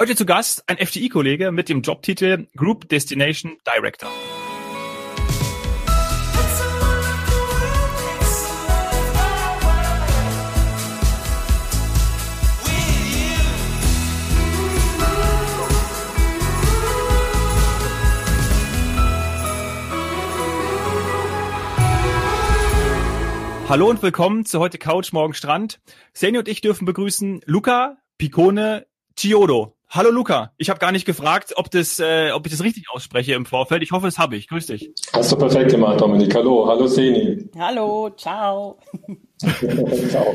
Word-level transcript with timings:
Heute 0.00 0.14
zu 0.14 0.26
Gast 0.26 0.62
ein 0.68 0.76
FTI-Kollege 0.76 1.50
mit 1.50 1.68
dem 1.68 1.82
Jobtitel 1.82 2.46
Group 2.54 2.88
Destination 2.88 3.56
Director. 3.66 4.08
Hallo 23.68 23.90
und 23.90 24.00
willkommen 24.00 24.46
zu 24.46 24.60
heute 24.60 24.78
Couch, 24.78 25.12
morgen 25.12 25.34
Strand. 25.34 25.80
Seni 26.12 26.38
und 26.38 26.46
ich 26.46 26.60
dürfen 26.60 26.84
begrüßen 26.84 27.40
Luca 27.46 27.96
Picone 28.16 28.86
Chiodo. 29.16 29.77
Hallo 29.90 30.10
Luca, 30.10 30.52
ich 30.58 30.68
habe 30.68 30.78
gar 30.78 30.92
nicht 30.92 31.06
gefragt, 31.06 31.54
ob, 31.56 31.70
das, 31.70 31.98
äh, 31.98 32.30
ob 32.32 32.44
ich 32.44 32.52
das 32.52 32.62
richtig 32.62 32.90
ausspreche 32.90 33.32
im 33.32 33.46
Vorfeld. 33.46 33.82
Ich 33.82 33.90
hoffe, 33.90 34.06
das 34.06 34.18
habe 34.18 34.36
ich. 34.36 34.46
Grüß 34.48 34.66
dich. 34.66 34.90
Hast 35.14 35.32
du 35.32 35.36
perfekt 35.36 35.70
gemacht, 35.70 35.98
Dominik. 35.98 36.34
Hallo, 36.34 36.68
hallo 36.68 36.86
Seni. 36.86 37.48
Hallo, 37.58 38.10
ciao. 38.10 38.78
ciao. 40.10 40.34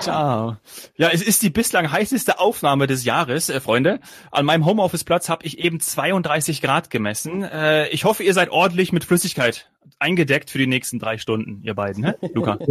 Ciao. 0.00 0.56
Ja, 0.96 1.08
es 1.08 1.22
ist 1.22 1.42
die 1.42 1.50
bislang 1.50 1.90
heißeste 1.90 2.38
Aufnahme 2.38 2.86
des 2.86 3.04
Jahres, 3.04 3.48
äh, 3.48 3.58
Freunde. 3.58 3.98
An 4.30 4.46
meinem 4.46 4.64
Homeoffice-Platz 4.64 5.28
habe 5.28 5.44
ich 5.44 5.58
eben 5.58 5.80
32 5.80 6.62
Grad 6.62 6.88
gemessen. 6.88 7.42
Äh, 7.42 7.88
ich 7.88 8.04
hoffe, 8.04 8.22
ihr 8.22 8.32
seid 8.32 8.50
ordentlich 8.50 8.92
mit 8.92 9.02
Flüssigkeit 9.02 9.68
eingedeckt 9.98 10.50
für 10.50 10.58
die 10.58 10.66
nächsten 10.66 10.98
drei 10.98 11.18
Stunden, 11.18 11.60
ihr 11.62 11.74
beiden, 11.74 12.02
ne? 12.02 12.16
Luca? 12.32 12.58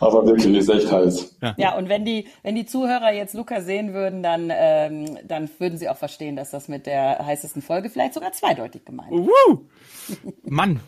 Aber 0.00 0.26
wirklich, 0.26 0.54
ist 0.54 0.68
echt 0.68 0.90
heiß. 0.90 1.36
Ja. 1.40 1.54
ja, 1.56 1.76
und 1.76 1.88
wenn 1.88 2.04
die, 2.04 2.26
wenn 2.42 2.54
die 2.54 2.66
Zuhörer 2.66 3.12
jetzt 3.12 3.34
Luca 3.34 3.60
sehen 3.60 3.94
würden, 3.94 4.22
dann, 4.22 4.52
ähm, 4.54 5.18
dann 5.26 5.48
würden 5.58 5.78
sie 5.78 5.88
auch 5.88 5.96
verstehen, 5.96 6.36
dass 6.36 6.50
das 6.50 6.68
mit 6.68 6.86
der 6.86 7.24
heißesten 7.24 7.62
Folge 7.62 7.88
vielleicht 7.88 8.14
sogar 8.14 8.32
zweideutig 8.32 8.84
gemeint 8.84 9.12
ist. 9.12 9.20
Uh, 9.48 9.60
Mann. 10.42 10.80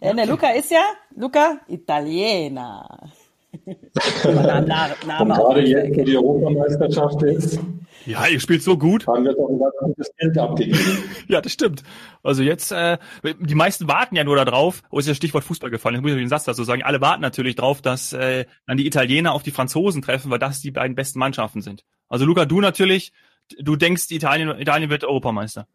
Ja, 0.00 0.14
der 0.14 0.26
Luca 0.26 0.50
ist 0.50 0.70
ja, 0.70 0.82
Luca, 1.14 1.60
Italiener. 1.68 3.10
Name 4.24 4.94
Und 5.20 5.28
gerade 5.28 5.60
jetzt, 5.62 5.98
wo 5.98 6.02
die 6.04 6.16
Europameisterschaft 6.16 7.22
ist, 7.24 7.60
ja, 8.06 8.26
ihr 8.26 8.40
spielt 8.40 8.62
so 8.62 8.78
gut. 8.78 9.06
Haben 9.06 9.24
wir 9.24 9.32
doch 9.32 9.48
ein 9.48 9.58
ganz 9.58 9.74
gutes 9.78 10.10
Geld 10.16 10.38
abgegeben. 10.38 11.02
ja, 11.28 11.40
das 11.40 11.52
stimmt. 11.52 11.82
Also 12.22 12.42
jetzt, 12.42 12.72
äh, 12.72 12.98
die 13.38 13.54
meisten 13.54 13.88
warten 13.88 14.16
ja 14.16 14.24
nur 14.24 14.36
darauf, 14.36 14.82
wo 14.90 14.98
ist 14.98 15.08
das 15.08 15.16
Stichwort 15.16 15.44
Fußball 15.44 15.70
gefallen, 15.70 15.96
jetzt 15.96 16.02
muss 16.02 16.12
ich 16.12 16.18
den 16.18 16.28
Satz 16.28 16.44
dazu 16.44 16.64
sagen, 16.64 16.82
alle 16.82 17.00
warten 17.00 17.22
natürlich 17.22 17.56
drauf, 17.56 17.82
dass 17.82 18.12
äh, 18.12 18.46
dann 18.66 18.76
die 18.76 18.86
Italiener 18.86 19.32
auf 19.32 19.42
die 19.42 19.50
Franzosen 19.50 20.02
treffen, 20.02 20.30
weil 20.30 20.38
das 20.38 20.60
die 20.60 20.70
beiden 20.70 20.94
besten 20.94 21.18
Mannschaften 21.18 21.60
sind. 21.60 21.84
Also 22.08 22.24
Luca, 22.24 22.44
du 22.44 22.60
natürlich, 22.60 23.12
du 23.58 23.76
denkst, 23.76 24.10
Italien, 24.10 24.58
Italien 24.58 24.90
wird 24.90 25.04
Europameister. 25.04 25.66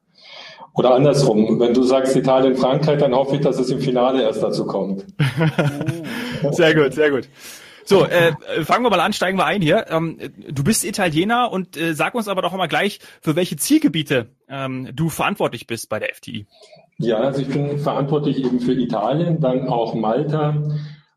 Oder 0.74 0.94
andersrum, 0.94 1.60
wenn 1.60 1.74
du 1.74 1.84
sagst 1.84 2.16
Italien, 2.16 2.56
Frankreich, 2.56 3.00
dann 3.00 3.14
hoffe 3.14 3.36
ich, 3.36 3.42
dass 3.42 3.60
es 3.60 3.70
im 3.70 3.80
Finale 3.80 4.24
erst 4.24 4.44
dazu 4.44 4.66
kommt. 4.66 5.06
sehr 6.52 6.76
gut, 6.76 6.94
sehr 6.94 7.12
gut. 7.12 7.30
So, 7.86 8.04
äh, 8.04 8.34
fangen 8.64 8.84
wir 8.84 8.90
mal 8.90 9.00
an, 9.00 9.14
steigen 9.14 9.38
wir 9.38 9.46
ein 9.46 9.62
hier. 9.62 9.86
Ähm, 9.90 10.18
du 10.50 10.64
bist 10.64 10.84
Italiener 10.84 11.52
und 11.52 11.78
äh, 11.78 11.94
sag 11.94 12.16
uns 12.16 12.28
aber 12.28 12.42
doch 12.42 12.52
mal 12.54 12.68
gleich, 12.68 13.00
für 13.22 13.36
welche 13.36 13.58
Zielgebiete 13.58 14.30
ähm, 14.50 14.90
du 14.94 15.10
verantwortlich 15.10 15.68
bist 15.68 15.88
bei 15.88 16.00
der 16.00 16.14
FTI. 16.14 16.48
Ja, 16.98 17.18
also 17.18 17.42
ich 17.42 17.48
bin 17.48 17.78
verantwortlich 17.78 18.40
eben 18.40 18.60
für 18.60 18.74
Italien, 18.74 19.40
dann 19.40 19.68
auch 19.68 19.94
Malta 19.94 20.64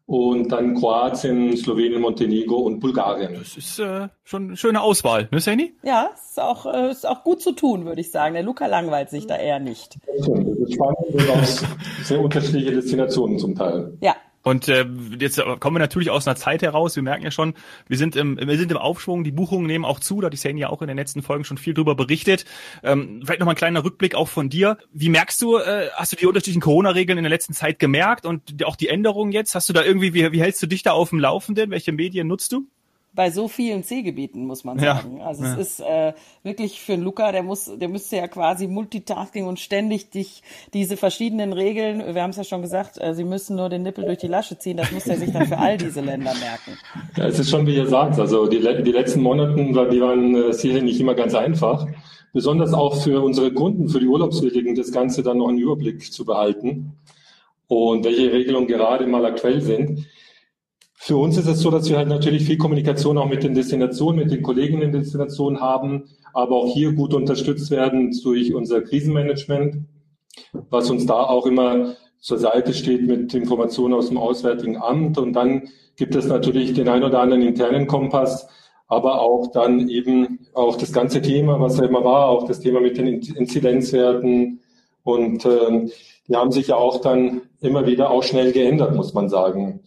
und 0.05 0.51
dann 0.51 0.75
Kroatien, 0.75 1.57
Slowenien, 1.57 2.01
Montenegro 2.01 2.57
und 2.57 2.81
Bulgarien. 2.81 3.35
Das 3.35 3.57
ist 3.57 3.79
äh, 3.79 4.09
schon 4.25 4.49
eine 4.49 4.57
schöne 4.57 4.81
Auswahl, 4.81 5.29
ne 5.31 5.41
Sani? 5.41 5.75
Ja, 5.83 6.11
ist 6.15 6.41
auch, 6.41 6.67
äh, 6.67 6.91
ist 6.91 7.07
auch 7.07 7.25
gut 7.25 7.41
zu 7.43 7.53
tun, 7.53 7.85
würde 7.85 8.01
ich 8.01 8.11
sagen. 8.11 8.35
Der 8.35 8.43
Luca 8.43 8.67
langweilt 8.67 9.11
sich 9.11 9.27
da 9.27 9.37
eher 9.37 9.59
nicht. 9.59 9.99
Das 10.07 10.27
ist 10.27 10.75
spannend 10.75 10.99
und 11.13 11.31
auch 11.31 11.45
sehr 12.03 12.21
unterschiedliche 12.21 12.73
Destinationen 12.73 13.39
zum 13.39 13.55
Teil. 13.55 13.99
Ja, 14.01 14.17
und 14.49 14.69
äh, 14.69 14.87
jetzt 15.19 15.43
kommen 15.61 15.77
wir 15.77 15.81
natürlich 15.81 16.11
aus 16.11 16.27
einer 16.27 16.37
Zeit 16.37 16.63
heraus. 16.63 16.97
Wir 16.97 17.03
merken 17.03 17.25
ja 17.25 17.31
schon, 17.31 17.55
wir 17.87 17.99
sind 17.99 18.17
im, 18.17 18.39
wir 18.39 18.59
sind 18.59 18.71
im 18.71 18.79
Aufschwung. 18.79 19.25
Die 19.25 19.31
Buchungen 19.31 19.67
nehmen 19.67 19.85
auch 19.85 20.01
zu. 20.01 20.21
Da 20.21 20.27
hat 20.27 20.33
die 20.33 20.39
Sane 20.39 20.59
ja 20.59 20.71
auch 20.71 20.83
in 20.83 20.89
den 20.89 20.97
letzten 20.97 21.23
Folgen 21.23 21.45
schon 21.45 21.59
viel 21.59 21.75
drüber 21.75 21.95
berichtet. 21.95 22.45
Ähm, 22.83 23.21
vielleicht 23.25 23.41
noch 23.41 23.47
mal 23.47 23.53
ein 23.53 23.57
kleiner 23.57 23.85
Rückblick 23.85 24.15
auch 24.15 24.29
von 24.29 24.49
dir. 24.49 24.79
Wie 24.93 25.09
merkst 25.09 25.41
du, 25.43 25.59
äh, 25.59 25.89
hast 25.95 26.13
du 26.13 26.17
die 26.17 26.27
unterschiedlichen 26.27 26.61
Corona-Regeln 26.63 27.19
in 27.19 27.25
der 27.25 27.31
letzten 27.31 27.53
Zeit 27.53 27.79
gemerkt 27.79 28.25
und 28.27 28.65
auch 28.65 28.77
die 28.77 28.89
Änderungen 28.89 29.33
jetzt? 29.33 29.55
Hast 29.55 29.69
du 29.69 29.73
da 29.73 29.85
irgendwie, 29.85 30.15
wie, 30.15 30.33
wie 30.33 30.41
hältst 30.41 30.63
du 30.63 30.67
dich 30.67 30.83
da 30.83 30.93
auf 30.93 31.11
dem 31.11 31.21
Laufenden? 31.21 31.71
Welche 31.71 31.93
Medien 31.93 32.27
nutzt 32.27 32.53
du? 32.53 32.67
Bei 33.13 33.31
so 33.31 33.49
vielen 33.49 33.83
Zielgebieten, 33.83 34.47
muss 34.47 34.65
man 34.65 34.79
sagen. 34.79 35.19
Ja, 35.19 35.25
also 35.25 35.43
ja. 35.43 35.53
es 35.55 35.59
ist 35.59 35.81
äh, 35.81 36.13
wirklich 36.43 36.81
für 36.81 36.93
einen 36.93 37.03
Luca, 37.03 37.33
der 37.33 37.43
muss, 37.43 37.71
der 37.77 37.89
müsste 37.89 38.17
ja 38.17 38.29
quasi 38.29 38.69
Multitasking 38.69 39.47
und 39.47 39.59
ständig 39.59 40.11
dich 40.11 40.43
diese 40.73 40.97
verschiedenen 40.97 41.53
Regeln, 41.53 42.15
wir 42.15 42.23
haben 42.23 42.31
es 42.31 42.37
ja 42.37 42.45
schon 42.45 42.63
gesagt, 42.63 43.01
äh, 43.01 43.15
sie 43.15 43.25
müssen 43.25 43.57
nur 43.57 43.69
den 43.71 43.83
Nippel 43.83 44.05
durch 44.05 44.19
die 44.19 44.29
Lasche 44.29 44.59
ziehen, 44.59 44.77
das 44.77 44.93
muss 44.93 45.07
er 45.07 45.17
sich 45.17 45.33
dann 45.33 45.47
für 45.47 45.59
all 45.59 45.79
diese 45.79 46.01
Länder 46.01 46.33
merken. 46.35 46.79
Ja, 47.17 47.27
es 47.27 47.39
ist 47.39 47.51
schon, 47.51 47.67
wie 47.67 47.75
ihr 47.75 47.87
sagt, 47.87 48.19
also 48.19 48.47
die, 48.47 48.61
die 48.61 48.93
letzten 48.93 49.23
Monate, 49.23 49.55
die 49.57 50.01
waren 50.01 50.35
äh, 50.35 50.53
sicher 50.53 50.81
nicht 50.81 51.01
immer 51.01 51.15
ganz 51.15 51.35
einfach. 51.35 51.87
Besonders 52.33 52.75
auch 52.75 53.03
für 53.03 53.23
unsere 53.23 53.53
Kunden, 53.53 53.89
für 53.89 54.01
die 54.01 54.07
Urlaubswilligen, 54.07 54.75
das 54.75 54.93
Ganze 54.93 55.23
dann 55.23 55.39
noch 55.39 55.49
einen 55.49 55.59
Überblick 55.59 56.13
zu 56.13 56.25
behalten 56.25 56.93
und 57.69 58.05
welche 58.05 58.33
Regelungen 58.33 58.69
gerade 58.69 59.07
mal 59.07 59.25
aktuell 59.25 59.61
sind. 59.61 60.07
Für 61.01 61.17
uns 61.17 61.39
ist 61.39 61.47
es 61.47 61.61
so, 61.61 61.71
dass 61.71 61.89
wir 61.89 61.97
halt 61.97 62.09
natürlich 62.09 62.45
viel 62.45 62.59
Kommunikation 62.59 63.19
auch 63.19 63.29
mit 63.29 63.45
den 63.45 63.55
Destinationen, 63.55 64.21
mit 64.21 64.33
den 64.33 64.43
Kollegen 64.43 64.83
in 64.83 64.93
den 64.93 65.01
Destinationen 65.01 65.61
haben, 65.61 66.05
aber 66.35 66.57
auch 66.57 66.75
hier 66.75 66.93
gut 66.93 67.15
unterstützt 67.15 67.71
werden 67.71 68.11
durch 68.23 68.53
unser 68.53 68.83
Krisenmanagement, 68.83 69.77
was 70.71 70.91
uns 70.91 71.07
da 71.07 71.15
auch 71.15 71.47
immer 71.47 71.95
zur 72.21 72.39
Seite 72.39 72.75
steht 72.75 73.07
mit 73.07 73.33
Informationen 73.33 73.95
aus 73.95 74.09
dem 74.09 74.19
Auswärtigen 74.19 74.77
Amt. 74.77 75.19
Und 75.19 75.35
dann 75.35 75.69
gibt 75.97 76.17
es 76.17 76.27
natürlich 76.27 76.75
den 76.75 76.89
ein 76.89 77.05
oder 77.05 77.21
anderen 77.21 77.43
internen 77.43 77.87
Kompass, 77.87 78.49
aber 78.89 79.23
auch 79.23 79.53
dann 79.53 79.89
eben 79.89 80.41
auch 80.53 80.77
das 80.77 80.93
ganze 80.93 81.23
Thema, 81.23 81.61
was 81.61 81.79
ja 81.79 81.85
immer 81.85 82.05
war, 82.05 82.29
auch 82.29 82.45
das 82.47 82.59
Thema 82.59 82.81
mit 82.81 82.99
den 82.99 83.07
Inzidenzwerten. 83.07 84.61
Und 85.05 85.45
äh, 85.45 85.89
die 86.27 86.37
haben 86.37 86.51
sich 86.51 86.67
ja 86.67 86.77
auch 86.77 87.01
dann 87.01 87.43
immer 87.61 87.87
wieder 87.87 88.11
auch 88.11 88.25
schnell 88.25 88.51
geändert, 88.53 88.97
muss 88.97 89.15
man 89.15 89.29
sagen. 89.29 89.81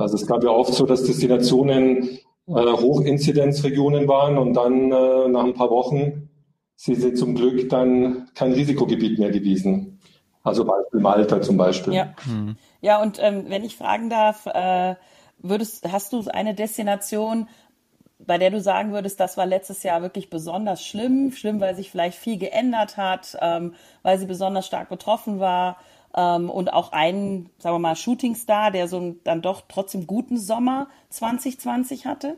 Also 0.00 0.16
es 0.16 0.26
gab 0.26 0.42
ja 0.42 0.50
oft 0.50 0.72
so, 0.74 0.86
dass 0.86 1.04
Destinationen 1.04 2.18
äh, 2.46 2.52
Hochinzidenzregionen 2.52 4.08
waren 4.08 4.38
und 4.38 4.54
dann 4.54 4.90
äh, 4.90 5.28
nach 5.28 5.44
ein 5.44 5.54
paar 5.54 5.70
Wochen 5.70 6.28
sie 6.76 6.94
sind 6.94 7.18
zum 7.18 7.34
Glück 7.34 7.68
dann 7.68 8.30
kein 8.34 8.52
Risikogebiet 8.52 9.18
mehr 9.18 9.30
gewesen. 9.30 10.00
Also 10.42 10.64
Beispiel 10.64 11.00
Malta 11.00 11.42
zum 11.42 11.58
Beispiel. 11.58 11.92
Ja, 11.92 12.14
mhm. 12.24 12.56
ja 12.80 13.02
und 13.02 13.18
ähm, 13.20 13.44
wenn 13.48 13.64
ich 13.64 13.76
fragen 13.76 14.08
darf, 14.08 14.46
äh, 14.46 14.94
würdest, 15.38 15.92
hast 15.92 16.14
du 16.14 16.24
eine 16.28 16.54
Destination, 16.54 17.48
bei 18.18 18.38
der 18.38 18.50
du 18.50 18.60
sagen 18.60 18.92
würdest, 18.92 19.20
das 19.20 19.36
war 19.36 19.44
letztes 19.44 19.82
Jahr 19.82 20.00
wirklich 20.00 20.30
besonders 20.30 20.82
schlimm, 20.82 21.32
schlimm, 21.32 21.60
weil 21.60 21.74
sich 21.74 21.90
vielleicht 21.90 22.16
viel 22.16 22.38
geändert 22.38 22.96
hat, 22.96 23.36
ähm, 23.42 23.74
weil 24.02 24.18
sie 24.18 24.26
besonders 24.26 24.66
stark 24.66 24.88
betroffen 24.88 25.38
war 25.38 25.76
ähm, 26.16 26.50
und 26.50 26.72
auch 26.72 26.92
einen, 26.92 27.50
sagen 27.58 27.76
wir 27.76 27.80
mal, 27.80 27.96
Shootingstar, 27.96 28.70
der 28.70 28.88
so 28.88 28.96
einen 28.96 29.20
dann 29.24 29.42
doch 29.42 29.62
trotzdem 29.68 30.06
guten 30.06 30.38
Sommer 30.38 30.88
2020 31.10 32.06
hatte? 32.06 32.36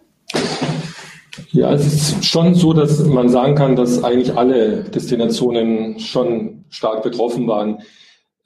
Ja, 1.51 1.73
es 1.73 1.87
ist 1.87 2.25
schon 2.25 2.55
so, 2.55 2.73
dass 2.73 3.05
man 3.05 3.29
sagen 3.29 3.55
kann, 3.55 3.77
dass 3.77 4.05
eigentlich 4.05 4.37
alle 4.37 4.85
Destinationen 4.85 5.99
schon 5.99 6.65
stark 6.69 7.03
betroffen 7.03 7.47
waren. 7.47 7.83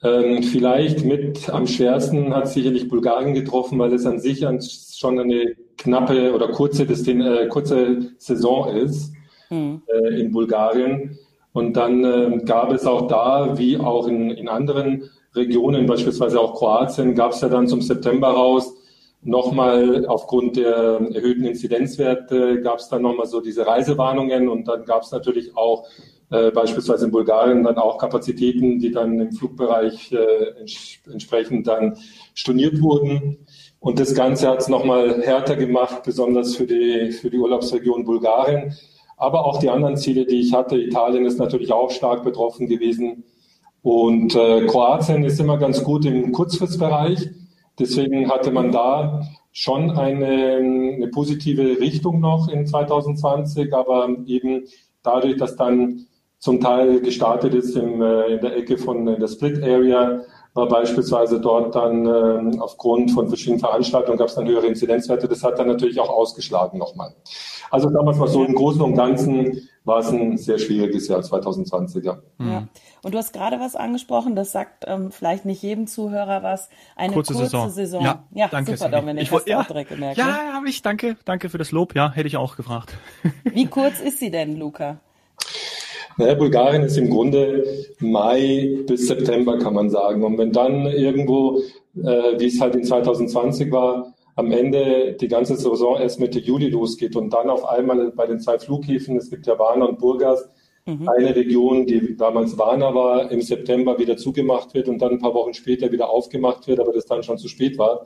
Ähm, 0.03 0.43
vielleicht 0.43 1.03
mit 1.03 1.49
am 1.49 1.67
schwersten 1.67 2.33
hat 2.33 2.47
sicherlich 2.47 2.87
Bulgarien 2.87 3.33
getroffen, 3.33 3.79
weil 3.79 3.93
es 3.93 4.05
an 4.05 4.19
sich 4.19 4.45
schon 4.95 5.19
eine 5.19 5.55
knappe 5.77 6.33
oder 6.33 6.49
kurze, 6.49 6.85
Destin 6.85 7.21
äh, 7.21 7.47
kurze 7.47 8.11
Saison 8.17 8.75
ist 8.75 9.11
hm. 9.49 9.81
äh, 9.87 10.19
in 10.19 10.31
Bulgarien. 10.31 11.17
Und 11.51 11.73
dann 11.73 12.03
äh, 12.03 12.37
gab 12.45 12.71
es 12.71 12.85
auch 12.85 13.07
da, 13.07 13.57
wie 13.57 13.77
auch 13.77 14.07
in, 14.07 14.29
in 14.29 14.47
anderen 14.47 15.09
Regionen, 15.35 15.85
beispielsweise 15.85 16.39
auch 16.39 16.55
Kroatien, 16.55 17.15
gab 17.15 17.31
es 17.31 17.41
ja 17.41 17.49
dann 17.49 17.67
zum 17.67 17.81
September 17.81 18.29
raus 18.29 18.73
nochmal 19.23 20.05
aufgrund 20.07 20.57
der 20.57 21.01
erhöhten 21.13 21.45
Inzidenzwerte 21.45 22.61
gab 22.61 22.79
es 22.79 22.87
dann 22.87 23.01
nochmal 23.01 23.25
so 23.25 23.41
diese 23.41 23.65
Reisewarnungen 23.65 24.47
und 24.47 24.67
dann 24.67 24.85
gab 24.85 25.03
es 25.03 25.11
natürlich 25.11 25.55
auch 25.57 25.87
äh, 26.29 26.51
beispielsweise 26.51 27.05
in 27.05 27.11
Bulgarien 27.11 27.63
dann 27.63 27.77
auch 27.77 27.97
Kapazitäten, 27.97 28.79
die 28.79 28.91
dann 28.91 29.19
im 29.19 29.31
Flugbereich 29.31 30.11
äh, 30.11 30.59
ents 30.59 30.99
entsprechend 31.11 31.67
dann 31.67 31.97
storniert 32.33 32.81
wurden. 32.81 33.45
Und 33.79 33.99
das 33.99 34.13
Ganze 34.13 34.49
hat 34.49 34.59
es 34.59 34.67
nochmal 34.67 35.21
härter 35.21 35.55
gemacht, 35.55 36.03
besonders 36.03 36.55
für 36.55 36.65
die, 36.65 37.11
für 37.11 37.29
die 37.29 37.37
Urlaubsregion 37.37 38.03
Bulgarien. 38.03 38.75
Aber 39.15 39.45
auch 39.45 39.59
die 39.59 39.69
anderen 39.69 39.97
Ziele, 39.97 40.25
die 40.25 40.39
ich 40.39 40.53
hatte, 40.53 40.77
Italien 40.77 41.25
ist 41.25 41.39
natürlich 41.39 41.71
auch 41.71 41.91
stark 41.91 42.23
betroffen 42.23 42.67
gewesen. 42.67 43.23
Und 43.87 44.35
äh, 44.35 44.65
Kroatien 44.65 45.23
ist 45.23 45.39
immer 45.39 45.57
ganz 45.57 45.81
gut 45.81 46.03
im 46.03 46.33
Kurzfristbereich. 46.33 47.29
Deswegen 47.79 48.29
hatte 48.29 48.51
man 48.51 48.73
da 48.73 49.21
schon 49.53 49.91
eine, 49.91 50.57
eine 50.57 51.07
positive 51.07 51.79
Richtung 51.79 52.19
noch 52.19 52.49
in 52.49 52.67
2020, 52.67 53.73
aber 53.73 54.09
eben 54.25 54.65
dadurch, 55.03 55.37
dass 55.37 55.55
dann 55.55 56.05
zum 56.37 56.59
Teil 56.59 56.99
gestartet 56.99 57.53
ist 57.53 57.77
im, 57.77 58.01
äh, 58.01 58.33
in 58.33 58.41
der 58.41 58.57
Ecke 58.57 58.77
von 58.77 59.05
der 59.05 59.27
Split 59.29 59.63
Area, 59.63 60.19
war 60.53 60.67
beispielsweise 60.67 61.39
dort 61.39 61.73
dann 61.73 62.05
äh, 62.05 62.59
aufgrund 62.59 63.11
von 63.11 63.29
verschiedenen 63.29 63.61
Veranstaltungen 63.61 64.17
gab 64.17 64.27
es 64.27 64.35
dann 64.35 64.49
höhere 64.49 64.67
Inzidenzwerte. 64.67 65.29
Das 65.29 65.45
hat 65.45 65.59
dann 65.59 65.67
natürlich 65.67 66.01
auch 66.01 66.09
ausgeschlagen 66.09 66.77
nochmal. 66.77 67.15
Also 67.71 67.89
damals 67.89 68.17
mal 68.17 68.27
so 68.27 68.43
im 68.43 68.53
Großen 68.53 68.81
und 68.81 68.95
Ganzen 68.95 69.69
war 69.87 69.99
es 69.99 70.09
ein 70.09 70.37
sehr 70.37 70.59
schwieriges 70.59 71.07
Jahr 71.07 71.21
2020. 71.21 72.03
Ja. 72.03 72.17
ja. 72.39 72.67
Und 73.01 73.13
du 73.13 73.17
hast 73.17 73.31
gerade 73.31 73.59
was 73.59 73.75
angesprochen, 73.75 74.35
das 74.35 74.51
sagt 74.51 74.83
ähm, 74.85 75.11
vielleicht 75.11 75.45
nicht 75.45 75.63
jedem 75.63 75.87
Zuhörer 75.87 76.43
was. 76.43 76.69
Eine 76.95 77.13
kurze, 77.13 77.33
kurze 77.33 77.45
Saison. 77.45 77.69
Saison. 77.69 78.03
Ja, 78.03 78.23
ja 78.33 78.47
danke. 78.49 78.75
Super, 78.75 78.91
Dominik, 78.91 79.23
ich 79.23 79.31
wollte 79.31 79.49
ja, 79.49 79.63
direkt 79.63 79.89
gemerkt. 79.89 80.17
Ja, 80.17 80.25
ne? 80.25 80.53
habe 80.53 80.67
ich. 80.69 80.81
Danke, 80.81 81.15
danke 81.23 81.49
für 81.49 81.57
das 81.57 81.71
Lob. 81.71 81.95
Ja, 81.95 82.11
hätte 82.11 82.27
ich 82.27 82.37
auch 82.37 82.57
gefragt. 82.57 82.97
Wie 83.45 83.65
kurz 83.67 83.99
ist 84.01 84.19
sie 84.19 84.29
denn, 84.29 84.57
Luca? 84.57 84.99
Naja, 86.17 86.33
Bulgarien 86.33 86.83
ist 86.83 86.97
im 86.97 87.09
Grunde 87.09 87.63
Mai 87.99 88.79
bis 88.87 89.07
September, 89.07 89.57
kann 89.57 89.73
man 89.73 89.89
sagen. 89.89 90.23
Und 90.23 90.37
wenn 90.37 90.51
dann 90.51 90.87
irgendwo, 90.87 91.59
äh, 91.95 92.39
wie 92.39 92.47
es 92.47 92.59
halt 92.59 92.75
in 92.75 92.83
2020 92.83 93.71
war, 93.71 94.13
am 94.37 94.51
Ende 94.51 95.17
die 95.19 95.27
ganze 95.27 95.55
Saison 95.55 95.99
erst 95.99 96.19
Mitte 96.19 96.39
Juli 96.39 96.69
losgeht 96.69 97.15
und 97.15 97.33
dann 97.33 97.49
auf 97.49 97.65
einmal 97.65 98.11
bei 98.11 98.27
den 98.27 98.39
zwei 98.39 98.59
Flughäfen, 98.59 99.17
es 99.17 99.31
gibt 99.31 99.47
ja 99.47 99.57
Varna 99.57 99.85
und 99.85 99.97
Burgas, 99.97 100.47
mhm. 100.85 101.09
eine 101.09 101.35
Region, 101.35 101.87
die 101.87 102.15
damals 102.15 102.55
Varna 102.55 102.93
war, 102.93 103.31
im 103.31 103.41
September 103.41 103.97
wieder 103.97 104.15
zugemacht 104.15 104.75
wird 104.75 104.89
und 104.89 104.99
dann 105.01 105.13
ein 105.13 105.19
paar 105.19 105.33
Wochen 105.33 105.55
später 105.55 105.91
wieder 105.91 106.09
aufgemacht 106.09 106.67
wird, 106.67 106.79
aber 106.79 106.93
das 106.93 107.05
dann 107.05 107.23
schon 107.23 107.39
zu 107.39 107.47
spät 107.47 107.79
war, 107.79 108.05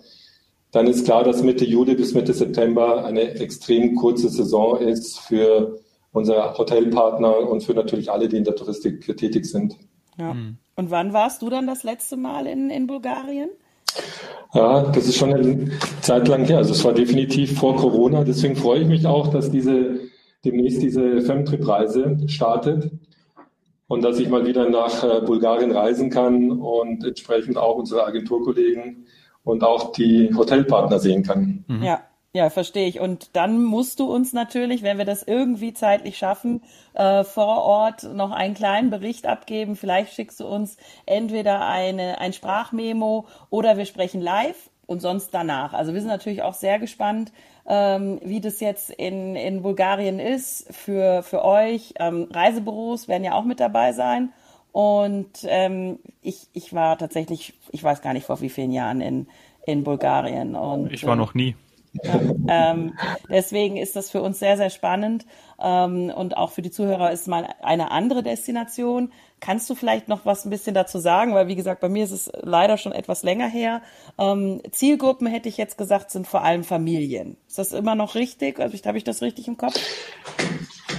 dann 0.72 0.88
ist 0.88 1.04
klar, 1.04 1.26
dass 1.26 1.44
Mitte 1.44 1.66
Juli 1.66 1.96
bis 1.96 2.14
Mitte 2.14 2.34
September 2.34 3.04
eine 3.04 3.36
extrem 3.36 3.96
kurze 3.96 4.30
Saison 4.30 4.78
ist 4.78 5.20
für 5.20 5.80
unser 6.14 6.58
Hotelpartner 6.58 7.50
und 7.50 7.62
für 7.62 7.74
natürlich 7.74 8.10
alle, 8.10 8.30
die 8.30 8.38
in 8.38 8.46
der 8.46 8.56
Touristik 8.56 9.06
tätig 9.18 9.46
sind. 9.46 9.76
Ja. 10.18 10.34
Mhm. 10.34 10.60
Und 10.78 10.92
wann 10.92 11.12
warst 11.12 11.42
du 11.42 11.50
dann 11.50 11.68
das 11.68 11.84
letzte 11.84 12.16
Mal 12.16 12.48
in, 12.48 12.70
in 12.70 12.88
Bulgarien? 12.88 13.50
Ja, 14.54 14.82
das 14.84 15.08
ist 15.08 15.16
schon 15.16 15.34
eine 15.34 15.72
Zeit 16.02 16.28
lang 16.28 16.46
her. 16.46 16.58
Also 16.58 16.74
es 16.74 16.84
war 16.84 16.94
definitiv 16.94 17.58
vor 17.58 17.78
Corona. 17.78 18.24
Deswegen 18.24 18.56
freue 18.56 18.82
ich 18.82 18.88
mich 18.88 19.06
auch, 19.06 19.30
dass 19.30 19.50
diese 19.50 20.00
demnächst 20.44 20.82
diese 20.82 21.22
Femtrip-Reise 21.22 22.18
startet 22.28 22.92
und 23.88 24.04
dass 24.04 24.20
ich 24.20 24.30
mal 24.30 24.46
wieder 24.46 24.70
nach 24.70 25.04
äh, 25.04 25.22
Bulgarien 25.22 25.72
reisen 25.72 26.10
kann 26.10 26.52
und 26.52 27.04
entsprechend 27.04 27.58
auch 27.58 27.76
unsere 27.76 28.06
Agenturkollegen 28.06 29.06
und 29.44 29.64
auch 29.64 29.92
die 29.92 30.34
Hotelpartner 30.36 31.00
sehen 31.00 31.24
kann. 31.24 31.64
Mhm. 31.68 31.84
Ja, 31.84 32.02
ja, 32.34 32.50
verstehe 32.50 32.88
ich. 32.88 33.00
Und 33.00 33.36
dann 33.36 33.62
musst 33.62 34.00
du 34.00 34.06
uns 34.06 34.32
natürlich, 34.32 34.84
wenn 34.84 34.98
wir 34.98 35.06
das 35.06 35.24
irgendwie 35.24 35.74
zeitlich 35.74 36.18
schaffen, 36.18 36.62
äh, 36.94 37.24
vor 37.24 37.64
Ort 37.64 38.04
noch 38.04 38.32
einen 38.32 38.54
kleinen 38.54 38.90
Bericht 38.90 39.28
abgeben. 39.28 39.76
Vielleicht 39.76 40.14
schickst 40.14 40.40
du 40.40 40.48
uns 40.48 40.78
entweder 41.06 41.66
eine, 41.66 42.20
ein 42.20 42.32
Sprachmemo 42.32 43.26
oder 43.50 43.78
wir 43.78 43.86
sprechen 43.86 44.22
live 44.22 44.70
und 44.86 45.02
sonst 45.02 45.34
danach. 45.34 45.74
Also 45.74 45.94
wir 45.94 46.00
sind 46.00 46.10
natürlich 46.10 46.42
auch 46.42 46.54
sehr 46.54 46.80
gespannt, 46.80 47.34
ähm, 47.68 48.20
wie 48.24 48.40
das 48.40 48.62
jetzt 48.62 48.92
in, 48.92 49.36
in 49.36 49.62
Bulgarien 49.62 50.20
ist 50.20 50.74
für, 50.74 51.24
für 51.24 51.44
euch. 51.44 51.94
Ähm, 52.00 52.30
Reisebüros 52.32 53.10
werden 53.10 53.26
ja 53.26 53.34
auch 53.34 53.46
mit 53.46 53.60
dabei 53.60 53.92
sein. 53.92 54.32
Und 54.72 55.46
ähm, 55.48 56.00
ich, 56.22 56.48
ich 56.54 56.74
war 56.74 56.98
tatsächlich, 56.98 57.56
ich 57.72 57.84
weiß 57.84 58.02
gar 58.02 58.14
nicht 58.14 58.26
vor 58.26 58.40
wie 58.40 58.50
vielen 58.50 58.72
Jahren 58.72 59.02
in, 59.02 59.28
in 59.66 59.84
Bulgarien. 59.84 60.56
Und, 60.56 60.94
ich 60.94 61.06
war 61.06 61.18
noch 61.18 61.34
nie. 61.34 61.56
Ähm, 62.48 62.94
deswegen 63.30 63.78
ist 63.78 63.96
das 63.96 64.10
für 64.10 64.22
uns 64.22 64.40
sehr, 64.40 64.56
sehr 64.56 64.70
spannend 64.70 65.26
ähm, 65.62 66.12
und 66.16 66.38
auch 66.38 66.52
für 66.52 66.62
die 66.62 66.72
Zuhörer 66.72 67.12
ist 67.12 67.28
mal 67.28 67.48
eine 67.62 67.92
andere 67.92 68.24
Destination. 68.24 69.12
Kannst 69.40 69.70
du 69.70 69.76
vielleicht 69.76 70.08
noch 70.08 70.26
was 70.26 70.46
ein 70.46 70.50
bisschen 70.50 70.74
dazu 70.74 71.00
sagen? 71.00 71.34
Weil 71.34 71.48
wie 71.48 71.56
gesagt, 71.56 71.82
bei 71.82 71.90
mir 71.90 72.04
ist 72.04 72.12
es 72.12 72.32
leider 72.42 72.78
schon 72.78 72.92
etwas 72.92 73.24
länger 73.24 73.48
her. 73.48 73.82
Ähm, 74.18 74.62
Zielgruppen 74.72 75.28
hätte 75.28 75.50
ich 75.50 75.58
jetzt 75.58 75.78
gesagt, 75.78 76.12
sind 76.12 76.28
vor 76.28 76.44
allem 76.44 76.64
Familien. 76.64 77.38
Ist 77.48 77.58
das 77.58 77.74
immer 77.74 77.96
noch 77.96 78.16
richtig? 78.16 78.60
Also 78.60 78.78
habe 78.86 78.98
ich 78.98 79.04
das 79.04 79.22
richtig 79.22 79.48
im 79.48 79.58
Kopf? 79.58 79.80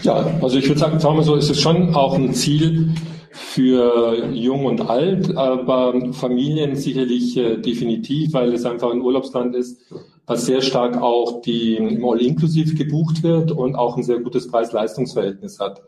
Ja, 0.02 0.26
also 0.42 0.58
ich 0.58 0.68
würde 0.68 0.80
sagen, 0.80 0.98
sagen 0.98 1.16
wir 1.16 1.22
so, 1.22 1.36
ist 1.36 1.48
es 1.48 1.60
schon 1.60 1.94
auch 1.94 2.14
ein 2.14 2.34
Ziel 2.34 2.94
für 3.32 4.26
Jung 4.32 4.67
und 4.67 4.82
Alt, 4.82 5.37
aber 5.37 6.12
Familien 6.12 6.76
sicherlich 6.76 7.37
äh, 7.37 7.56
definitiv, 7.56 8.34
weil 8.34 8.52
es 8.52 8.67
einfach 8.67 8.90
ein 8.90 9.00
Urlaubsland 9.00 9.56
ist, 9.56 9.81
was 10.26 10.46
sehr 10.46 10.61
stark 10.61 11.00
auch 11.00 11.40
die 11.40 11.76
im 11.76 12.05
All-Inklusiv 12.05 12.76
gebucht 12.76 13.23
wird 13.23 13.50
und 13.50 13.75
auch 13.75 13.96
ein 13.96 14.02
sehr 14.02 14.20
gutes 14.20 14.49
Preis-Leistungs-Verhältnis 14.49 15.58
hat. 15.58 15.82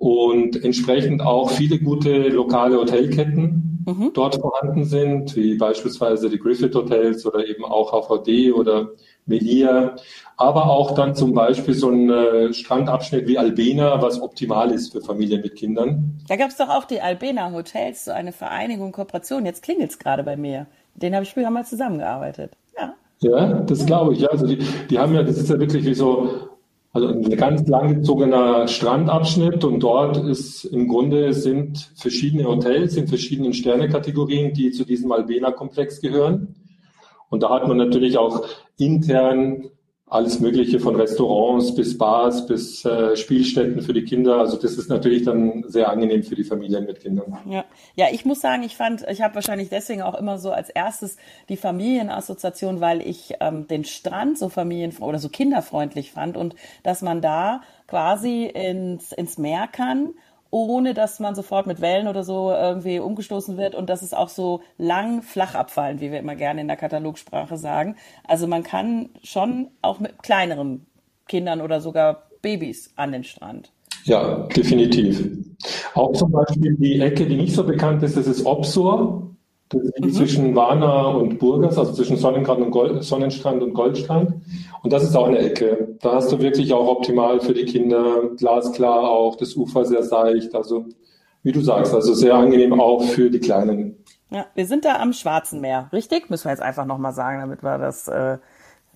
Und 0.00 0.64
entsprechend 0.64 1.20
auch 1.20 1.50
viele 1.50 1.78
gute 1.78 2.30
lokale 2.30 2.78
Hotelketten 2.78 3.84
mhm. 3.86 4.12
dort 4.14 4.36
vorhanden 4.36 4.84
sind, 4.84 5.36
wie 5.36 5.58
beispielsweise 5.58 6.30
die 6.30 6.38
Griffith 6.38 6.74
Hotels 6.74 7.26
oder 7.26 7.46
eben 7.46 7.66
auch 7.66 7.92
HVD 7.92 8.52
oder 8.52 8.92
Melia, 9.26 9.96
aber 10.38 10.70
auch 10.70 10.94
dann 10.94 11.14
zum 11.14 11.34
Beispiel 11.34 11.74
so 11.74 11.90
ein 11.90 12.08
äh, 12.08 12.50
Strandabschnitt 12.54 13.28
wie 13.28 13.36
Albena, 13.36 14.00
was 14.00 14.22
optimal 14.22 14.70
ist 14.70 14.92
für 14.92 15.02
Familien 15.02 15.42
mit 15.42 15.54
Kindern. 15.56 16.18
Da 16.28 16.36
gab 16.36 16.48
es 16.48 16.56
doch 16.56 16.70
auch 16.70 16.84
die 16.84 17.02
Albena 17.02 17.52
Hotels, 17.52 18.06
so 18.06 18.12
eine 18.12 18.32
Vereinigung, 18.32 18.92
Kooperation. 18.92 19.44
Jetzt 19.44 19.62
klingelt 19.62 19.90
es 19.90 19.98
gerade 19.98 20.22
bei 20.22 20.38
mir. 20.38 20.66
Den 20.94 21.14
habe 21.14 21.24
ich 21.24 21.34
früher 21.34 21.50
mal 21.50 21.66
zusammengearbeitet. 21.66 22.52
Ja. 22.78 22.94
Ja, 23.20 23.60
das 23.60 23.84
glaube 23.84 24.14
ich. 24.14 24.20
Ja, 24.20 24.28
also 24.28 24.46
die, 24.46 24.56
die 24.88 24.98
haben 24.98 25.14
ja, 25.14 25.22
das 25.22 25.36
ist 25.36 25.50
ja 25.50 25.60
wirklich 25.60 25.84
wie 25.84 25.92
so, 25.92 26.49
also 26.92 27.08
ein 27.08 27.36
ganz 27.36 27.66
langgezogener 27.68 28.66
Strandabschnitt 28.66 29.62
und 29.64 29.80
dort 29.80 30.16
ist 30.16 30.64
im 30.64 30.88
Grunde 30.88 31.32
sind 31.34 31.92
verschiedene 31.94 32.44
Hotels 32.44 32.96
in 32.96 33.06
verschiedenen 33.06 33.52
Sternekategorien, 33.52 34.54
die 34.54 34.72
zu 34.72 34.84
diesem 34.84 35.12
Albena-Komplex 35.12 36.00
gehören. 36.00 36.56
Und 37.28 37.44
da 37.44 37.50
hat 37.50 37.68
man 37.68 37.76
natürlich 37.76 38.18
auch 38.18 38.44
intern 38.76 39.70
alles 40.10 40.40
Mögliche 40.40 40.80
von 40.80 40.96
Restaurants 40.96 41.74
bis 41.74 41.96
Bars 41.96 42.44
bis 42.46 42.84
äh, 42.84 43.16
Spielstätten 43.16 43.80
für 43.80 43.92
die 43.92 44.02
Kinder. 44.02 44.38
Also 44.38 44.56
das 44.56 44.74
ist 44.74 44.90
natürlich 44.90 45.22
dann 45.22 45.64
sehr 45.68 45.88
angenehm 45.88 46.24
für 46.24 46.34
die 46.34 46.42
Familien 46.42 46.84
mit 46.84 47.00
Kindern. 47.00 47.38
Ja, 47.48 47.64
ja 47.94 48.06
ich 48.10 48.24
muss 48.24 48.40
sagen, 48.40 48.64
ich 48.64 48.76
fand, 48.76 49.06
ich 49.08 49.22
habe 49.22 49.36
wahrscheinlich 49.36 49.68
deswegen 49.68 50.02
auch 50.02 50.16
immer 50.16 50.38
so 50.38 50.50
als 50.50 50.68
erstes 50.68 51.16
die 51.48 51.56
Familienassoziation, 51.56 52.80
weil 52.80 53.06
ich 53.06 53.34
ähm, 53.38 53.68
den 53.68 53.84
Strand 53.84 54.36
so 54.36 54.48
familien 54.48 54.92
oder 54.98 55.20
so 55.20 55.28
kinderfreundlich 55.28 56.10
fand 56.10 56.36
und 56.36 56.56
dass 56.82 57.02
man 57.02 57.22
da 57.22 57.62
quasi 57.86 58.46
ins, 58.46 59.12
ins 59.12 59.38
Meer 59.38 59.68
kann 59.70 60.10
ohne 60.50 60.94
dass 60.94 61.20
man 61.20 61.34
sofort 61.34 61.66
mit 61.66 61.80
Wellen 61.80 62.08
oder 62.08 62.24
so 62.24 62.50
irgendwie 62.50 62.98
umgestoßen 62.98 63.56
wird 63.56 63.74
und 63.74 63.88
das 63.88 64.02
ist 64.02 64.16
auch 64.16 64.28
so 64.28 64.60
lang 64.78 65.22
flach 65.22 65.54
abfallen, 65.54 66.00
wie 66.00 66.10
wir 66.10 66.18
immer 66.18 66.34
gerne 66.34 66.60
in 66.60 66.68
der 66.68 66.76
Katalogsprache 66.76 67.56
sagen. 67.56 67.96
Also 68.26 68.46
man 68.46 68.62
kann 68.62 69.10
schon 69.22 69.68
auch 69.82 70.00
mit 70.00 70.22
kleineren 70.22 70.86
Kindern 71.28 71.60
oder 71.60 71.80
sogar 71.80 72.26
Babys 72.42 72.92
an 72.96 73.12
den 73.12 73.24
Strand. 73.24 73.70
Ja, 74.04 74.46
definitiv. 74.56 75.28
Auch 75.94 76.12
zum 76.12 76.32
Beispiel 76.32 76.76
die 76.76 77.00
Ecke, 77.00 77.26
die 77.26 77.36
nicht 77.36 77.54
so 77.54 77.64
bekannt 77.64 78.02
ist, 78.02 78.16
das 78.16 78.26
ist 78.26 78.46
Opsor. 78.46 79.19
Das 79.70 79.82
liegt 79.82 80.04
mhm. 80.04 80.12
zwischen 80.12 80.54
Warna 80.56 81.08
und 81.08 81.38
Burgas, 81.38 81.78
also 81.78 81.92
zwischen 81.92 82.16
Sonnengrad 82.16 82.58
und 82.58 82.72
Gold, 82.72 83.04
Sonnenstrand 83.04 83.62
und 83.62 83.72
Goldstrand. 83.72 84.34
Und 84.82 84.92
das 84.92 85.04
ist 85.04 85.14
auch 85.14 85.28
eine 85.28 85.38
Ecke. 85.38 85.96
Da 86.00 86.14
hast 86.14 86.32
du 86.32 86.40
wirklich 86.40 86.72
auch 86.72 86.88
optimal 86.88 87.40
für 87.40 87.54
die 87.54 87.64
Kinder, 87.64 88.30
glasklar 88.36 89.08
auch, 89.08 89.36
das 89.36 89.54
Ufer 89.54 89.84
sehr 89.84 90.02
seicht. 90.02 90.54
Also, 90.56 90.86
wie 91.44 91.52
du 91.52 91.60
sagst, 91.60 91.94
also 91.94 92.14
sehr 92.14 92.34
angenehm 92.34 92.78
auch 92.80 93.02
für 93.04 93.30
die 93.30 93.38
Kleinen. 93.38 94.04
Ja, 94.30 94.46
wir 94.54 94.66
sind 94.66 94.84
da 94.84 94.96
am 94.96 95.12
Schwarzen 95.12 95.60
Meer, 95.60 95.88
richtig? 95.92 96.30
Müssen 96.30 96.46
wir 96.46 96.52
jetzt 96.52 96.62
einfach 96.62 96.84
nochmal 96.84 97.12
sagen, 97.12 97.40
damit 97.40 97.62
wir 97.62 97.78
das 97.78 98.08
äh, 98.08 98.38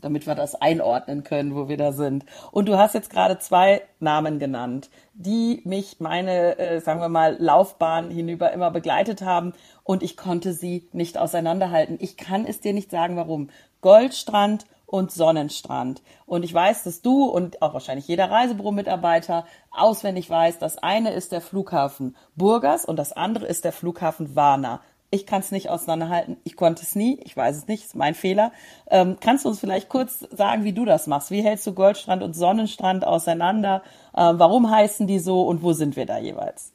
damit 0.04 0.26
wir 0.26 0.34
das 0.34 0.54
einordnen 0.54 1.24
können, 1.24 1.54
wo 1.54 1.68
wir 1.68 1.76
da 1.76 1.92
sind. 1.92 2.24
Und 2.52 2.68
du 2.68 2.78
hast 2.78 2.94
jetzt 2.94 3.10
gerade 3.10 3.38
zwei 3.38 3.82
Namen 3.98 4.38
genannt, 4.38 4.90
die 5.14 5.62
mich 5.64 5.98
meine, 5.98 6.58
äh, 6.58 6.80
sagen 6.80 7.00
wir 7.00 7.08
mal, 7.08 7.36
Laufbahn 7.40 8.10
hinüber 8.10 8.52
immer 8.52 8.70
begleitet 8.70 9.22
haben 9.22 9.54
und 9.82 10.02
ich 10.02 10.16
konnte 10.16 10.52
sie 10.52 10.88
nicht 10.92 11.18
auseinanderhalten. 11.18 11.98
Ich 12.00 12.16
kann 12.16 12.46
es 12.46 12.60
dir 12.60 12.72
nicht 12.72 12.90
sagen, 12.90 13.16
warum. 13.16 13.50
Goldstrand 13.80 14.66
und 14.86 15.10
Sonnenstrand. 15.10 16.02
Und 16.24 16.44
ich 16.44 16.54
weiß, 16.54 16.84
dass 16.84 17.02
du 17.02 17.24
und 17.24 17.62
auch 17.62 17.74
wahrscheinlich 17.74 18.06
jeder 18.06 18.30
Reisebüro-Mitarbeiter 18.30 19.44
auswendig 19.70 20.30
weiß, 20.30 20.58
das 20.58 20.78
eine 20.78 21.12
ist 21.12 21.32
der 21.32 21.40
Flughafen 21.40 22.14
Burgas 22.36 22.84
und 22.84 22.96
das 22.96 23.12
andere 23.12 23.46
ist 23.46 23.64
der 23.64 23.72
Flughafen 23.72 24.36
Varna. 24.36 24.80
Ich 25.10 25.26
kann 25.26 25.40
es 25.40 25.52
nicht 25.52 25.70
auseinanderhalten. 25.70 26.36
Ich 26.44 26.56
konnte 26.56 26.82
es 26.82 26.96
nie. 26.96 27.20
Ich 27.24 27.36
weiß 27.36 27.56
es 27.56 27.68
nicht. 27.68 27.84
Ist 27.84 27.94
mein 27.94 28.14
Fehler. 28.14 28.52
Ähm, 28.90 29.16
kannst 29.20 29.44
du 29.44 29.48
uns 29.48 29.60
vielleicht 29.60 29.88
kurz 29.88 30.26
sagen, 30.30 30.64
wie 30.64 30.72
du 30.72 30.84
das 30.84 31.06
machst? 31.06 31.30
Wie 31.30 31.42
hältst 31.42 31.66
du 31.66 31.72
Goldstrand 31.72 32.22
und 32.22 32.34
Sonnenstrand 32.34 33.06
auseinander? 33.06 33.82
Ähm, 34.16 34.38
warum 34.38 34.70
heißen 34.70 35.06
die 35.06 35.20
so 35.20 35.42
und 35.42 35.62
wo 35.62 35.72
sind 35.72 35.96
wir 35.96 36.06
da 36.06 36.18
jeweils? 36.18 36.72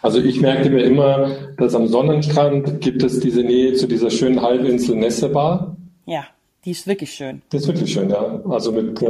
Also 0.00 0.20
ich 0.20 0.40
merkte 0.40 0.70
mir 0.70 0.82
immer, 0.84 1.30
dass 1.58 1.74
am 1.74 1.86
Sonnenstrand 1.86 2.80
gibt 2.80 3.02
es 3.02 3.20
diese 3.20 3.42
Nähe 3.42 3.74
zu 3.74 3.86
dieser 3.86 4.10
schönen 4.10 4.40
Halbinsel 4.40 4.96
Nessebar. 4.96 5.76
Ja. 6.06 6.24
Die 6.64 6.72
ist 6.72 6.86
wirklich 6.86 7.12
schön. 7.12 7.42
Das 7.50 7.62
ist 7.62 7.68
wirklich 7.68 7.92
schön, 7.92 8.10
ja. 8.10 8.42
Also 8.48 8.72
mit 8.72 9.00
äh, 9.02 9.08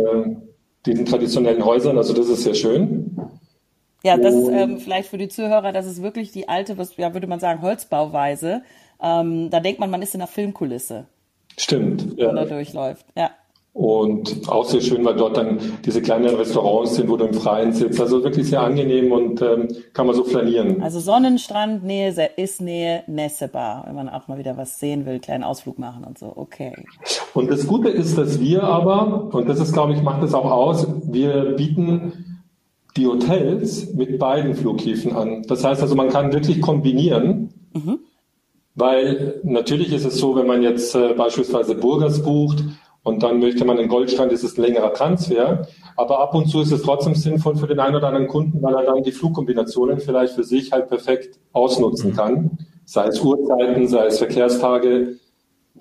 diesen 0.87 1.04
traditionellen 1.04 1.64
Häusern, 1.64 1.97
also 1.99 2.12
das 2.12 2.28
ist 2.28 2.44
sehr 2.44 2.54
schön. 2.54 3.16
Ja, 4.02 4.16
das 4.16 4.35
ist 4.35 4.49
ähm, 4.49 4.78
vielleicht 4.78 5.09
für 5.09 5.19
die 5.19 5.28
Zuhörer, 5.28 5.73
das 5.73 5.87
ist 5.87 6.02
wirklich 6.02 6.33
die 6.33 6.49
alte, 6.49 6.78
was 6.78 6.97
ja, 6.97 7.12
würde 7.12 7.26
man 7.26 7.40
sagen, 7.40 7.61
Holzbauweise. 7.61 8.62
Ähm, 9.02 9.50
da 9.50 9.61
denkt 9.61 9.80
man, 9.80 9.90
man 9.90 10.02
ist 10.02 10.14
in 10.14 10.21
einer 10.21 10.28
Filmkulisse. 10.28 11.07
Stimmt. 11.57 12.16
Wenn 12.16 12.26
ja. 12.26 12.33
da 12.33 12.45
durchläuft. 12.45 13.04
Ja. 13.16 13.30
Und 13.73 14.49
auch 14.49 14.64
sehr 14.64 14.80
schön, 14.80 15.04
weil 15.04 15.14
dort 15.14 15.37
dann 15.37 15.61
diese 15.85 16.02
kleinen 16.02 16.35
Restaurants 16.35 16.97
sind, 16.97 17.09
wo 17.09 17.16
du 17.16 17.26
im 17.26 17.35
Freien 17.35 17.73
sitzt. 17.73 18.00
Also 18.00 18.25
wirklich 18.25 18.49
sehr 18.49 18.62
angenehm 18.62 19.12
und 19.12 19.40
ähm, 19.42 19.69
kann 19.92 20.07
man 20.07 20.16
so 20.16 20.25
flanieren. 20.25 20.83
Also 20.83 20.99
Sonnenstrand, 20.99 21.85
Nähe, 21.85 22.12
ist 22.37 22.61
Nähe, 22.61 23.04
Nessebar, 23.07 23.85
wenn 23.87 23.95
man 23.95 24.09
auch 24.09 24.26
mal 24.26 24.38
wieder 24.38 24.57
was 24.57 24.80
sehen 24.80 25.07
will, 25.07 25.21
kleinen 25.21 25.45
Ausflug 25.45 25.78
machen 25.78 26.02
und 26.02 26.19
so. 26.19 26.33
Okay. 26.35 26.73
Und 27.33 27.49
das 27.49 27.66
Gute 27.66 27.90
ist, 27.90 28.19
dass 28.19 28.40
wir 28.40 28.64
aber, 28.64 29.33
und 29.33 29.49
das 29.49 29.61
ist, 29.61 29.73
glaube 29.73 29.92
ich, 29.92 30.02
macht 30.02 30.25
es 30.25 30.35
auch 30.35 30.50
aus, 30.50 30.87
wir 31.04 31.54
bieten 31.57 32.29
die 32.97 33.06
Hotels 33.06 33.92
mit 33.94 34.18
beiden 34.18 34.54
Flughäfen 34.54 35.14
an. 35.14 35.42
Das 35.42 35.64
heißt 35.64 35.82
also, 35.82 35.94
man 35.94 36.09
kann 36.09 36.32
wirklich 36.32 36.61
kombinieren. 36.61 37.52
Mhm. 37.73 38.00
Weil 38.75 39.40
natürlich 39.42 39.92
ist 39.92 40.04
es 40.04 40.16
so, 40.16 40.37
wenn 40.37 40.47
man 40.47 40.62
jetzt 40.62 40.94
äh, 40.94 41.12
beispielsweise 41.14 41.75
Burgers 41.75 42.23
bucht 42.23 42.64
und 43.02 43.23
dann 43.23 43.40
möchte 43.40 43.64
man 43.64 43.78
in 43.78 43.88
Goldstrand, 43.88 44.32
ist 44.32 44.44
es 44.44 44.56
ein 44.56 44.62
längerer 44.62 44.92
Transfer. 44.94 45.66
Aber 45.97 46.20
ab 46.20 46.35
und 46.35 46.47
zu 46.47 46.61
ist 46.61 46.73
es 46.73 46.82
trotzdem 46.82 47.14
sinnvoll 47.14 47.56
für 47.56 47.66
den 47.66 47.80
einen 47.80 47.97
oder 47.97 48.09
anderen 48.09 48.28
Kunden, 48.28 48.62
weil 48.62 48.75
er 48.75 48.85
dann 48.85 49.02
die 49.02 49.12
Flugkombinationen 49.12 50.00
vielleicht 50.00 50.35
für 50.35 50.44
sich 50.44 50.73
halt 50.73 50.88
perfekt 50.88 51.38
ausnutzen 51.52 52.14
kann. 52.14 52.59
Sei 52.85 53.06
es 53.06 53.20
Uhrzeiten, 53.20 53.88
sei 53.88 54.06
es 54.06 54.18
Verkehrstage. 54.18 55.16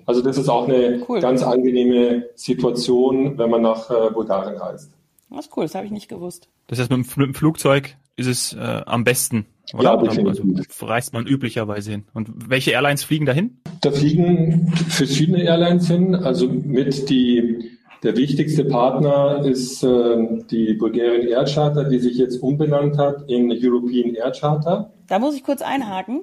Also 0.06 0.22
das 0.22 0.38
ist 0.38 0.48
auch 0.48 0.68
eine 0.68 1.02
cool. 1.08 1.20
ganz 1.20 1.42
angenehme 1.42 2.26
Situation, 2.34 3.38
wenn 3.38 3.50
man 3.50 3.62
nach 3.62 3.90
äh, 3.90 4.10
Bulgarien 4.10 4.58
reist. 4.58 4.90
Das 5.30 5.46
ist 5.46 5.56
cool, 5.56 5.64
das 5.64 5.74
habe 5.74 5.86
ich 5.86 5.92
nicht 5.92 6.08
gewusst. 6.08 6.48
Das 6.66 6.78
heißt, 6.78 6.90
mit 6.90 7.06
dem 7.16 7.34
Flugzeug 7.34 7.96
ist 8.16 8.26
es 8.26 8.52
äh, 8.52 8.82
am 8.86 9.04
besten. 9.04 9.46
Oder? 9.72 9.84
Ja, 9.84 9.96
definitiv. 9.96 10.44
Also 10.58 10.86
reist 10.86 11.12
man 11.12 11.26
üblicherweise 11.26 11.92
hin. 11.92 12.04
Und 12.12 12.50
welche 12.50 12.72
Airlines 12.72 13.04
fliegen 13.04 13.26
dahin? 13.26 13.58
Da 13.80 13.92
fliegen 13.92 14.72
verschiedene 14.88 15.42
Airlines 15.42 15.86
hin. 15.86 16.14
Also 16.14 16.48
mit 16.48 17.08
die, 17.08 17.70
der 18.02 18.16
wichtigste 18.16 18.64
Partner 18.64 19.44
ist 19.44 19.82
äh, 19.84 20.42
die 20.50 20.74
Bulgarian 20.74 21.28
Air 21.28 21.44
Charter, 21.44 21.84
die 21.84 21.98
sich 22.00 22.16
jetzt 22.16 22.42
umbenannt 22.42 22.98
hat 22.98 23.28
in 23.28 23.50
European 23.52 24.14
Air 24.14 24.32
Charter. 24.32 24.92
Da 25.06 25.18
muss 25.18 25.36
ich 25.36 25.44
kurz 25.44 25.62
einhaken. 25.62 26.22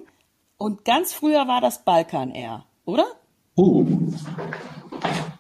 Und 0.58 0.86
ganz 0.86 1.14
früher 1.14 1.48
war 1.48 1.62
das 1.62 1.86
Balkan 1.86 2.32
Air, 2.32 2.66
oder? 2.86 3.06
Uh, 3.56 3.86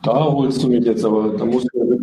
da 0.03 0.25
holst 0.25 0.63
du 0.63 0.69
mich 0.69 0.86
jetzt, 0.86 1.03
aber 1.03 1.29
da 1.38 1.45
musst 1.45 1.67
du 1.74 1.79
ja 1.79 1.88
wirklich 1.88 1.97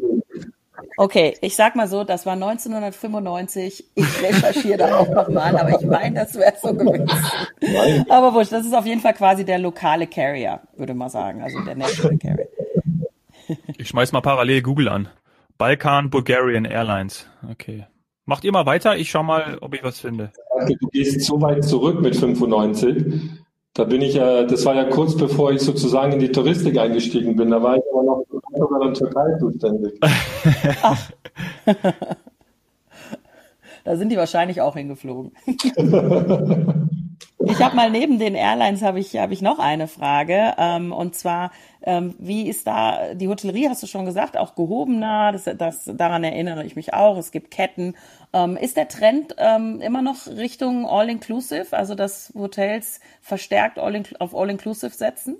Okay, 0.96 1.36
ich 1.40 1.56
sag 1.56 1.74
mal 1.74 1.88
so, 1.88 2.04
das 2.04 2.24
war 2.24 2.34
1995. 2.34 3.84
Ich 3.94 4.22
recherchiere 4.22 4.78
da 4.78 4.98
auch 4.98 5.08
nochmal, 5.08 5.56
aber 5.56 5.80
ich 5.80 5.86
meine, 5.86 6.20
das 6.20 6.34
wäre 6.34 6.54
so 6.60 6.72
gewesen. 6.72 7.10
Nein. 7.60 8.06
Aber 8.08 8.32
wurscht, 8.34 8.52
das 8.52 8.64
ist 8.64 8.74
auf 8.74 8.86
jeden 8.86 9.00
Fall 9.00 9.14
quasi 9.14 9.44
der 9.44 9.58
lokale 9.58 10.06
Carrier, 10.06 10.60
würde 10.76 10.94
man 10.94 11.08
sagen, 11.08 11.42
also 11.42 11.60
der 11.60 11.74
National 11.74 12.18
Carrier. 12.18 12.48
Ich 13.76 13.88
schmeiß 13.88 14.12
mal 14.12 14.20
parallel 14.20 14.62
Google 14.62 14.88
an. 14.88 15.08
Balkan 15.58 16.10
Bulgarian 16.10 16.64
Airlines. 16.64 17.26
Okay. 17.50 17.86
Macht 18.24 18.44
ihr 18.44 18.52
mal 18.52 18.64
weiter, 18.64 18.96
ich 18.96 19.10
schau 19.10 19.22
mal, 19.22 19.58
ob 19.60 19.74
ich 19.74 19.82
was 19.82 20.00
finde. 20.00 20.32
Du 20.66 20.88
gehst 20.88 21.20
so 21.22 21.40
weit 21.42 21.64
zurück 21.64 22.00
mit 22.00 22.16
95. 22.16 23.43
Da 23.74 23.82
bin 23.82 24.02
ich 24.02 24.14
ja, 24.14 24.44
das 24.44 24.64
war 24.64 24.76
ja 24.76 24.84
kurz 24.84 25.16
bevor 25.16 25.50
ich 25.50 25.60
sozusagen 25.60 26.12
in 26.12 26.20
die 26.20 26.30
Touristik 26.30 26.78
eingestiegen 26.78 27.34
bin. 27.34 27.50
Da 27.50 27.60
war 27.60 27.76
ich 27.76 27.82
aber 27.92 28.04
noch 28.04 28.24
in 28.30 28.80
der 28.80 28.94
Türkei 28.94 29.36
zuständig. 29.40 29.98
Ach. 30.82 31.10
da 33.84 33.96
sind 33.96 34.10
die 34.10 34.16
wahrscheinlich 34.16 34.60
auch 34.60 34.76
hingeflogen. 34.76 35.32
Ich 37.46 37.62
habe 37.62 37.76
mal 37.76 37.90
neben 37.90 38.18
den 38.18 38.34
Airlines 38.34 38.82
habe 38.82 39.00
ich 39.00 39.16
habe 39.16 39.32
ich 39.34 39.42
noch 39.42 39.58
eine 39.58 39.86
Frage 39.86 40.54
ähm, 40.56 40.92
und 40.92 41.14
zwar 41.14 41.50
ähm, 41.82 42.14
wie 42.18 42.48
ist 42.48 42.66
da 42.66 43.14
die 43.14 43.28
Hotellerie 43.28 43.68
hast 43.68 43.82
du 43.82 43.86
schon 43.86 44.06
gesagt 44.06 44.38
auch 44.38 44.54
gehobener 44.54 45.32
das, 45.32 45.44
das 45.58 45.84
daran 45.84 46.24
erinnere 46.24 46.64
ich 46.64 46.74
mich 46.74 46.94
auch 46.94 47.18
es 47.18 47.32
gibt 47.32 47.50
Ketten 47.50 47.94
ähm, 48.34 48.58
ist 48.58 48.76
der 48.76 48.88
Trend 48.88 49.34
ähm, 49.38 49.80
immer 49.80 50.02
noch 50.02 50.26
Richtung 50.26 50.86
All 50.86 51.08
Inclusive 51.08 51.68
also 51.70 51.94
dass 51.94 52.32
Hotels 52.34 53.00
verstärkt 53.22 53.78
all 53.78 54.02
auf 54.18 54.36
All 54.36 54.50
Inclusive 54.50 54.92
setzen 54.92 55.36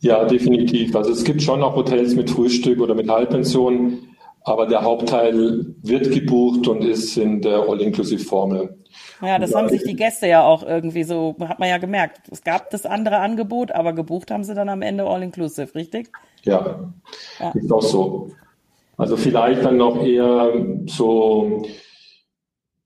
ja 0.00 0.24
definitiv 0.24 0.96
also 0.96 1.12
es 1.12 1.22
gibt 1.22 1.42
schon 1.42 1.62
auch 1.62 1.76
Hotels 1.76 2.14
mit 2.16 2.30
Frühstück 2.30 2.80
oder 2.80 2.94
mit 2.96 3.08
Halbpension 3.08 4.10
aber 4.42 4.66
der 4.66 4.82
Hauptteil 4.82 5.66
wird 5.82 6.10
gebucht 6.12 6.66
und 6.66 6.82
ist 6.82 7.16
in 7.16 7.42
der 7.42 7.68
All-Inclusive-Formel. 7.68 8.78
Ja, 9.22 9.38
das 9.38 9.54
haben 9.54 9.68
sich 9.68 9.82
die 9.82 9.94
Gäste 9.94 10.26
ja 10.26 10.42
auch 10.42 10.62
irgendwie 10.62 11.04
so, 11.04 11.36
hat 11.40 11.58
man 11.58 11.68
ja 11.68 11.78
gemerkt. 11.78 12.22
Es 12.30 12.42
gab 12.42 12.70
das 12.70 12.86
andere 12.86 13.18
Angebot, 13.18 13.70
aber 13.72 13.92
gebucht 13.92 14.30
haben 14.30 14.44
sie 14.44 14.54
dann 14.54 14.68
am 14.68 14.82
Ende 14.82 15.04
All-Inclusive, 15.04 15.74
richtig? 15.74 16.10
Ja, 16.42 16.90
ja, 17.38 17.50
ist 17.50 17.70
auch 17.70 17.82
so. 17.82 18.30
Also 18.96 19.16
vielleicht 19.16 19.64
dann 19.64 19.76
noch 19.76 20.02
eher 20.02 20.52
so 20.86 21.62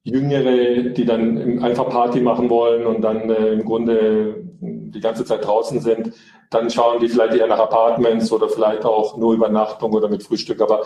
Jüngere, 0.04 0.90
die 0.90 1.04
dann 1.04 1.62
einfach 1.62 1.88
Party 1.88 2.20
machen 2.20 2.50
wollen 2.50 2.86
und 2.86 3.00
dann 3.00 3.30
äh, 3.30 3.52
im 3.52 3.64
Grunde 3.64 4.44
die 4.60 5.00
ganze 5.00 5.24
Zeit 5.24 5.44
draußen 5.44 5.80
sind, 5.80 6.12
dann 6.50 6.70
schauen 6.70 7.00
die 7.00 7.08
vielleicht 7.08 7.34
eher 7.34 7.46
nach 7.46 7.58
Apartments 7.58 8.30
oder 8.30 8.48
vielleicht 8.48 8.84
auch 8.84 9.16
nur 9.16 9.34
Übernachtung 9.34 9.92
oder 9.92 10.08
mit 10.08 10.22
Frühstück. 10.22 10.60
Aber 10.60 10.84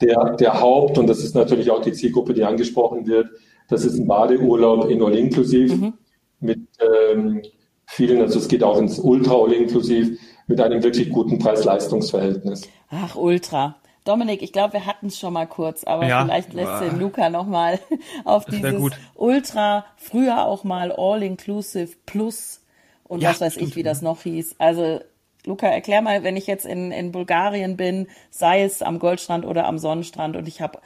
der, 0.00 0.36
der 0.36 0.60
Haupt, 0.60 0.98
und 0.98 1.06
das 1.06 1.18
ist 1.18 1.34
natürlich 1.34 1.70
auch 1.70 1.82
die 1.82 1.92
Zielgruppe, 1.92 2.34
die 2.34 2.44
angesprochen 2.44 3.06
wird, 3.06 3.28
das 3.68 3.84
ist 3.84 3.98
ein 3.98 4.06
Badeurlaub 4.06 4.88
in 4.88 5.02
All-Inclusive 5.02 5.74
mhm. 5.74 5.92
mit 6.40 6.60
ähm, 6.80 7.42
vielen, 7.86 8.22
also 8.22 8.38
es 8.38 8.48
geht 8.48 8.62
auch 8.62 8.78
ins 8.78 8.98
Ultra 8.98 9.34
All-Inclusive 9.34 10.16
mit 10.46 10.60
einem 10.60 10.82
wirklich 10.82 11.10
guten 11.10 11.38
Preis-Leistungs-Verhältnis. 11.38 12.68
Ach, 12.90 13.16
Ultra. 13.16 13.76
Dominik, 14.06 14.42
ich 14.42 14.52
glaube, 14.52 14.74
wir 14.74 14.86
hatten 14.86 15.06
es 15.06 15.18
schon 15.18 15.32
mal 15.32 15.46
kurz, 15.46 15.84
aber 15.84 16.06
ja, 16.06 16.24
vielleicht 16.24 16.52
lässt 16.52 16.82
den 16.82 16.98
Luca 16.98 17.28
nochmal 17.30 17.80
auf 18.24 18.44
dieses 18.44 18.80
Ultra, 19.14 19.84
früher 19.96 20.46
auch 20.46 20.64
mal 20.64 20.92
All-Inclusive 20.92 21.96
Plus 22.06 22.62
und 23.04 23.22
ja, 23.22 23.30
was 23.30 23.40
weiß 23.40 23.56
ich, 23.58 23.76
wie 23.76 23.82
das 23.82 24.02
noch 24.02 24.22
hieß. 24.22 24.56
Also 24.58 25.00
Luca, 25.44 25.68
erklär 25.68 26.02
mal, 26.02 26.24
wenn 26.24 26.36
ich 26.36 26.46
jetzt 26.46 26.66
in, 26.66 26.90
in 26.92 27.12
Bulgarien 27.12 27.76
bin, 27.76 28.08
sei 28.30 28.62
es 28.62 28.82
am 28.82 28.98
Goldstrand 28.98 29.44
oder 29.44 29.66
am 29.66 29.78
Sonnenstrand 29.78 30.36
und 30.36 30.48
ich 30.48 30.60
habe 30.60 30.80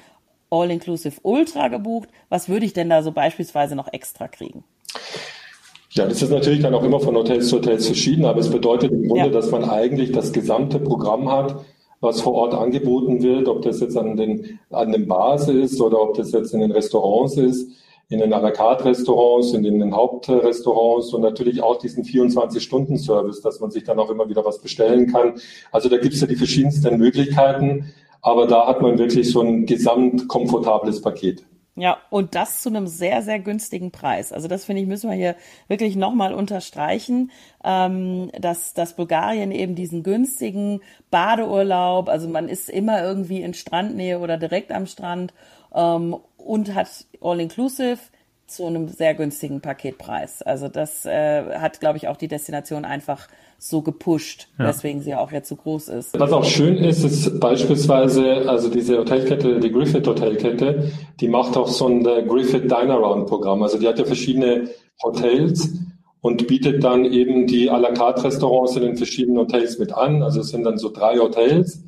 All-Inclusive 0.51 1.21
Ultra 1.23 1.69
gebucht, 1.69 2.09
was 2.29 2.49
würde 2.49 2.67
ich 2.67 2.73
denn 2.73 2.91
da 2.91 3.03
so 3.03 3.13
beispielsweise 3.13 3.77
noch 3.77 3.93
extra 3.93 4.29
kriegen? 4.29 4.65
Ja, 5.93 6.07
das 6.07 6.23
ist 6.23 6.31
natürlich 6.31 6.61
dann 6.61 6.75
auch 6.75 6.85
immer 6.85 7.01
von 7.01 7.17
Hotels 7.17 7.49
zu 7.49 7.57
Hotels 7.57 7.87
verschieden, 7.87 8.25
aber 8.25 8.41
es 8.41 8.51
bedeutet 8.51 8.93
im 8.93 9.09
Grunde, 9.09 9.27
ja. 9.27 9.29
dass 9.31 9.51
man 9.51 9.69
eigentlich 9.69 10.13
das 10.13 10.33
gesamte 10.33 10.79
Programm 10.79 11.31
hat, 11.31 11.65
was 12.01 12.21
vor 12.21 12.35
Ort 12.35 12.55
angeboten 12.55 13.23
wird, 13.23 13.49
ob 13.49 13.63
das 13.63 13.81
jetzt 13.81 13.97
an 13.97 14.17
den, 14.17 14.59
an 14.71 14.93
den 14.93 15.07
Bars 15.07 15.49
ist 15.49 15.81
oder 15.81 16.01
ob 16.01 16.15
das 16.17 16.33
jetzt 16.33 16.55
in 16.55 16.61
den 16.61 16.73
Restaurants 16.73 17.37
ist 17.37 17.71
in 18.11 18.19
den 18.19 18.35
à 18.35 18.41
la 18.41 18.51
carte 18.51 18.85
Restaurants, 18.85 19.53
in 19.53 19.63
den 19.63 19.95
Hauptrestaurants 19.95 21.15
und 21.15 21.23
natürlich 21.23 21.63
auch 21.63 21.79
diesen 21.79 22.05
24-Stunden-Service, 22.05 23.41
dass 23.41 23.61
man 23.61 23.71
sich 23.71 23.85
dann 23.85 24.01
auch 24.01 24.11
immer 24.11 24.29
wieder 24.29 24.45
was 24.45 24.59
bestellen 24.59 25.13
kann. 25.13 25.35
Also 25.71 25.89
da 25.89 25.97
gibt 25.97 26.15
es 26.15 26.21
ja 26.21 26.27
die 26.27 26.35
verschiedensten 26.35 26.99
Möglichkeiten, 26.99 27.93
aber 28.21 28.49
da 28.49 28.67
hat 28.67 28.83
man 28.83 28.99
wirklich 28.99 29.31
so 29.31 29.41
ein 29.41 29.65
gesamt 29.65 30.27
komfortables 30.27 31.01
Paket. 31.01 31.45
Ja, 31.77 31.99
und 32.11 32.35
das 32.35 32.63
zu 32.63 32.69
einem 32.69 32.89
sehr, 32.89 33.23
sehr 33.23 33.39
günstigen 33.39 33.91
Preis. 33.93 34.33
Also 34.33 34.49
das 34.49 34.65
finde 34.65 34.83
ich, 34.83 34.89
müssen 34.89 35.09
wir 35.09 35.17
hier 35.17 35.37
wirklich 35.69 35.95
nochmal 35.95 36.35
unterstreichen, 36.35 37.31
ähm, 37.65 38.31
dass, 38.39 38.75
dass 38.75 38.97
Bulgarien 38.97 39.53
eben 39.53 39.77
diesen 39.77 40.03
günstigen 40.03 40.81
Badeurlaub, 41.11 42.09
also 42.09 42.29
man 42.29 42.49
ist 42.49 42.69
immer 42.69 43.03
irgendwie 43.03 43.41
in 43.43 43.55
Strandnähe 43.55 44.19
oder 44.19 44.37
direkt 44.37 44.73
am 44.73 44.87
Strand 44.87 45.33
ähm, 45.73 46.17
und 46.37 46.75
hat 46.75 47.07
All-Inclusive 47.21 47.99
zu 48.51 48.67
einem 48.67 48.89
sehr 48.89 49.15
günstigen 49.15 49.61
Paketpreis. 49.61 50.43
Also 50.43 50.69
das 50.69 51.07
äh, 51.07 51.59
hat, 51.59 51.81
glaube 51.81 51.99
ich, 51.99 52.09
auch 52.09 52.17
die 52.17 52.29
Destination 52.29 52.85
einfach 52.85 53.29
so 53.59 53.83
gepusht, 53.83 54.49
ja. 54.59 54.69
weswegen 54.69 55.03
sie 55.03 55.15
auch 55.15 55.33
jetzt 55.33 55.49
so 55.49 55.57
groß 55.57 55.89
ist. 55.89 56.19
Was 56.19 56.33
auch 56.33 56.45
schön 56.45 56.79
ist, 56.79 57.05
ist 57.05 57.39
beispielsweise, 57.41 58.49
also 58.49 58.71
diese 58.71 58.99
Hotelkette, 58.99 59.61
die 59.61 59.71
Griffith 59.71 60.07
Hotelkette, 60.07 60.91
die 61.21 61.29
macht 61.29 61.57
auch 61.57 61.69
so 61.69 61.87
ein 61.87 62.05
äh, 62.07 62.25
Griffith 62.27 62.65
Dine 62.65 62.95
Around 62.95 63.29
Programm. 63.29 63.63
Also 63.63 63.79
die 63.79 63.87
hat 63.87 63.99
ja 63.99 64.05
verschiedene 64.05 64.71
Hotels 65.03 65.71
und 66.21 66.47
bietet 66.47 66.83
dann 66.83 67.05
eben 67.05 67.47
die 67.47 67.71
à 67.71 67.79
la 67.79 67.93
carte 67.93 68.25
Restaurants 68.25 68.77
in 68.77 68.83
den 68.83 68.97
verschiedenen 68.97 69.39
Hotels 69.39 69.79
mit 69.79 69.93
an. 69.93 70.23
Also 70.23 70.41
es 70.41 70.49
sind 70.49 70.65
dann 70.65 70.79
so 70.79 70.91
drei 70.91 71.19
Hotels 71.19 71.83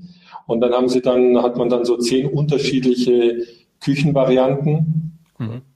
und 0.47 0.61
dann 0.61 0.73
haben 0.73 0.89
sie 0.89 1.01
dann, 1.01 1.43
hat 1.43 1.57
man 1.57 1.69
dann 1.69 1.85
so 1.85 1.97
zehn 1.97 2.29
unterschiedliche 2.29 3.47
Küchenvarianten. 3.81 5.12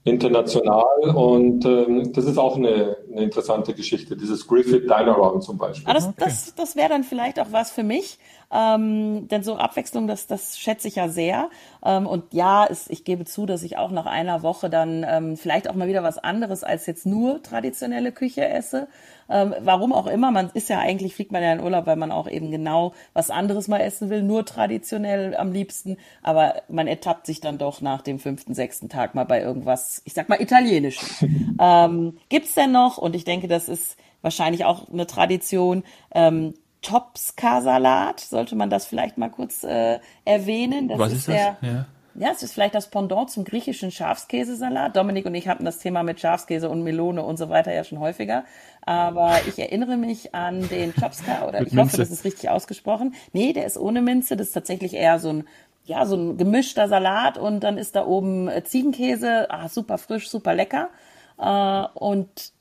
International. 0.03 0.85
Und 1.15 1.65
ähm, 1.65 2.11
das 2.13 2.25
ist 2.25 2.37
auch 2.37 2.57
eine, 2.57 2.97
eine, 3.17 3.25
interessante 3.25 3.73
Geschichte, 3.73 4.15
dieses 4.15 4.47
Griffith 4.47 4.83
Diner 4.83 5.39
zum 5.41 5.57
Beispiel. 5.57 5.89
Ah, 5.89 5.93
das, 5.93 6.05
okay. 6.05 6.15
das, 6.19 6.55
das 6.55 6.75
wäre 6.75 6.89
dann 6.89 7.03
vielleicht 7.03 7.39
auch 7.39 7.51
was 7.51 7.71
für 7.71 7.83
mich, 7.83 8.19
ähm, 8.51 9.27
denn 9.27 9.43
so 9.43 9.57
Abwechslung, 9.57 10.07
das, 10.07 10.27
das 10.27 10.57
schätze 10.57 10.87
ich 10.87 10.95
ja 10.95 11.09
sehr. 11.09 11.49
Ähm, 11.83 12.07
und 12.07 12.33
ja, 12.33 12.65
es, 12.69 12.89
ich 12.89 13.03
gebe 13.03 13.25
zu, 13.25 13.45
dass 13.45 13.63
ich 13.63 13.77
auch 13.77 13.91
nach 13.91 14.05
einer 14.05 14.41
Woche 14.41 14.69
dann 14.69 15.05
ähm, 15.07 15.37
vielleicht 15.37 15.69
auch 15.69 15.75
mal 15.75 15.87
wieder 15.87 16.03
was 16.03 16.17
anderes 16.17 16.63
als 16.63 16.85
jetzt 16.85 17.05
nur 17.05 17.41
traditionelle 17.43 18.11
Küche 18.11 18.47
esse. 18.47 18.87
Ähm, 19.29 19.53
warum 19.59 19.91
auch 19.93 20.07
immer, 20.07 20.31
man 20.31 20.49
ist 20.53 20.69
ja 20.69 20.79
eigentlich, 20.79 21.15
fliegt 21.15 21.31
man 21.31 21.43
ja 21.43 21.51
in 21.51 21.61
Urlaub, 21.61 21.85
weil 21.85 21.97
man 21.97 22.11
auch 22.11 22.29
eben 22.29 22.51
genau 22.51 22.93
was 23.13 23.29
anderes 23.29 23.67
mal 23.67 23.79
essen 23.79 24.09
will, 24.09 24.23
nur 24.23 24.45
traditionell 24.45 25.35
am 25.35 25.51
liebsten. 25.51 25.97
Aber 26.23 26.61
man 26.69 26.87
ertappt 26.87 27.25
sich 27.25 27.41
dann 27.41 27.57
doch 27.57 27.81
nach 27.81 28.01
dem 28.01 28.19
fünften, 28.19 28.53
sechsten 28.53 28.87
Tag 28.89 29.15
mal 29.15 29.25
bei 29.25 29.41
irgendwas, 29.41 30.01
ich 30.05 30.13
sag 30.13 30.29
mal, 30.29 30.41
italienischem. 30.41 31.57
ähm, 31.61 32.17
gibt's 32.29 32.55
denn 32.55 32.71
noch, 32.71 32.97
und 33.07 33.15
ich 33.15 33.23
denke, 33.23 33.47
das 33.47 33.67
ist 33.67 33.97
wahrscheinlich 34.21 34.65
auch 34.65 34.89
eine 34.91 35.07
Tradition, 35.07 35.83
ähm, 36.13 36.53
Topska-Salat, 36.81 38.19
sollte 38.19 38.55
man 38.55 38.69
das 38.69 38.85
vielleicht 38.85 39.17
mal 39.17 39.29
kurz 39.29 39.63
äh, 39.63 39.99
erwähnen. 40.25 40.87
Das 40.87 40.99
Was 40.99 41.11
ist, 41.11 41.17
ist 41.19 41.27
der, 41.29 41.57
das? 41.61 41.69
Ja. 41.69 41.85
Ja, 42.19 42.29
es 42.31 42.41
ist 42.41 42.53
vielleicht 42.53 42.73
das 42.73 42.89
Pendant 42.89 43.29
zum 43.29 43.43
griechischen 43.43 43.91
Schafskäsesalat. 43.91 44.95
Dominik 44.95 45.27
und 45.27 45.35
ich 45.35 45.47
hatten 45.47 45.65
das 45.65 45.77
Thema 45.77 46.01
mit 46.01 46.19
Schafskäse 46.19 46.67
und 46.67 46.81
Melone 46.81 47.23
und 47.23 47.37
so 47.37 47.49
weiter 47.49 47.71
ja 47.71 47.83
schon 47.83 47.99
häufiger. 47.99 48.43
Aber 48.81 49.35
ich 49.47 49.59
erinnere 49.59 49.97
mich 49.97 50.33
an 50.33 50.67
den 50.69 50.95
Chopska 50.95 51.47
oder 51.47 51.61
ich 51.61 51.73
Minze. 51.73 51.81
hoffe, 51.83 51.97
das 51.97 52.09
ist 52.09 52.23
richtig 52.25 52.49
ausgesprochen. 52.49 53.13
Nee, 53.33 53.53
der 53.53 53.67
ist 53.67 53.77
ohne 53.77 54.01
Minze. 54.01 54.35
Das 54.35 54.47
ist 54.47 54.53
tatsächlich 54.53 54.95
eher 54.95 55.19
so 55.19 55.29
ein, 55.29 55.47
ja, 55.85 56.07
so 56.07 56.15
ein 56.15 56.37
gemischter 56.37 56.87
Salat 56.87 57.37
und 57.37 57.59
dann 57.59 57.77
ist 57.77 57.95
da 57.95 58.03
oben 58.07 58.47
äh, 58.47 58.63
Ziegenkäse. 58.63 59.51
Ah, 59.51 59.69
super 59.69 59.99
frisch, 59.99 60.27
super 60.27 60.55
lecker. 60.55 60.89
Äh, 61.37 61.83
und 61.93 62.51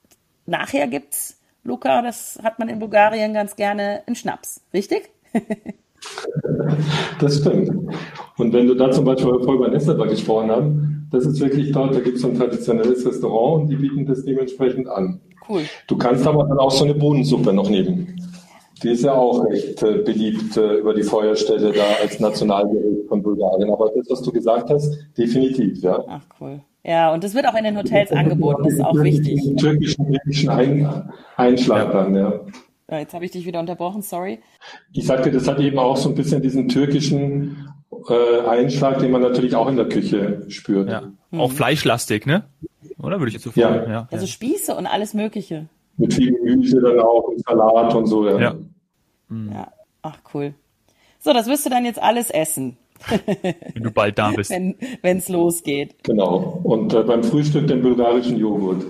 nachher 0.47 0.87
gibt's 0.87 1.39
Luca, 1.65 2.03
das 2.03 2.39
hat 2.43 2.59
man 2.59 2.69
in 2.69 2.79
Bulgarien 2.79 3.35
ganz 3.35 3.57
gerne, 3.57 4.03
einen 4.07 4.17
Schnaps, 4.17 4.63
richtig? 4.73 5.11
Das 7.19 7.39
stimmt. 7.39 7.71
Und 8.37 8.53
wenn 8.53 8.67
du 8.67 8.75
da 8.75 8.91
zum 8.91 9.05
Beispiel 9.05 9.33
vorher 9.33 9.55
über 9.55 9.69
Nestleba 9.69 10.05
gesprochen 10.07 10.51
hast, 10.51 10.71
das 11.11 11.27
ist 11.27 11.41
wirklich 11.41 11.73
dort, 11.73 11.95
da 11.95 12.01
gibt 12.01 12.17
es 12.17 12.23
so 12.23 12.29
ein 12.29 12.37
traditionelles 12.37 13.05
Restaurant 13.07 13.63
und 13.63 13.69
die 13.69 13.77
bieten 13.77 14.07
das 14.07 14.25
dementsprechend 14.25 14.89
an. 14.89 15.21
Cool. 15.49 15.63
Du 15.87 15.97
kannst 15.97 16.27
aber 16.27 16.45
dann 16.45 16.59
auch 16.59 16.71
so 16.71 16.85
eine 16.85 16.95
Bohnensuppe 16.95 17.53
noch 17.53 17.71
nehmen. 17.71 18.21
Die 18.83 18.91
ist 18.91 19.05
ja 19.05 19.15
auch 19.15 19.45
recht 19.47 19.83
äh, 19.83 20.03
beliebt 20.03 20.57
äh, 20.57 20.75
über 20.79 20.93
die 20.93 21.03
Feuerstelle 21.03 21.73
da 21.73 21.85
als 22.03 22.21
Nationalgericht 22.21 23.09
von 23.09 23.23
Bulgarien. 23.23 23.71
Aber 23.71 23.91
das, 23.97 24.07
was 24.11 24.23
du 24.23 24.31
gesagt 24.31 24.69
hast, 24.69 24.93
definitiv, 25.17 25.83
ja. 25.83 26.05
Ach 26.07 26.23
cool. 26.41 26.61
Ja, 26.87 27.13
und 27.13 27.25
das 27.25 27.35
wird 27.35 27.49
auch 27.49 27.57
in 27.57 27.65
den 27.65 27.77
Hotels 27.77 28.13
angeboten, 28.13 28.63
das 28.63 28.75
ist 28.75 28.81
auch 28.81 28.95
wichtig. 28.95 29.41
Türkischen, 29.57 30.07
türkischen 30.07 30.49
Ein 30.49 31.13
Einschlag 31.37 31.91
dann, 31.91 32.15
ja. 32.15 32.41
ja 32.89 32.99
jetzt 33.01 33.13
habe 33.13 33.25
ich 33.25 33.33
dich 33.33 33.45
wieder 33.45 33.59
unterbrochen, 33.59 34.03
sorry. 34.03 34.39
Ich 34.93 35.05
sagte, 35.05 35.33
das 35.33 35.49
hat 35.49 35.59
eben 35.59 35.81
auch 35.81 35.97
so 35.97 36.11
ein 36.11 36.15
bisschen 36.15 36.43
diesen 36.43 36.69
türkischen 36.69 37.69
äh, 38.09 38.47
Einschlag, 38.47 39.01
den 39.01 39.11
man 39.11 39.21
natürlich 39.21 39.57
auch 39.57 39.67
in 39.69 39.75
der 39.75 39.89
Küche 39.89 40.45
spürt. 40.47 40.89
Ja. 40.89 41.13
Mhm. 41.33 41.41
Auch 41.41 41.51
fleischlastig, 41.51 42.25
ne? 42.25 42.45
Oder 42.99 43.19
würde 43.19 43.31
ich 43.31 43.35
jetzt 43.35 43.43
so 43.43 43.51
ja. 43.61 43.89
ja. 43.89 44.09
Also 44.13 44.29
Spieße 44.29 44.77
und 44.77 44.87
alles 44.87 45.13
Mögliche. 45.13 45.67
Mit 45.97 46.15
viel 46.15 46.33
Gemüse 46.33 46.81
dann 46.81 47.01
auch 47.01 47.25
und 47.25 47.43
Salat 47.45 47.95
und 47.97 48.07
so, 48.07 48.29
ja. 48.29 48.39
Ja. 48.39 48.55
Mhm. 49.29 49.51
ja. 49.53 49.73
Ach, 50.03 50.19
cool. 50.35 50.55
So, 51.19 51.33
das 51.33 51.49
wirst 51.49 51.67
du 51.67 51.71
dann 51.71 51.85
jetzt 51.85 52.01
alles 52.01 52.31
essen. 52.31 52.77
Wenn 53.75 53.83
du 53.83 53.91
bald 53.91 54.19
da 54.19 54.31
bist. 54.31 54.51
Wenn 54.51 54.77
es 55.03 55.29
losgeht. 55.29 56.03
Genau. 56.05 56.61
Und 56.63 56.95
äh, 56.95 57.03
beim 57.03 57.23
Frühstück 57.23 57.67
den 57.67 57.83
bulgarischen 57.83 58.37
Joghurt. 58.37 58.85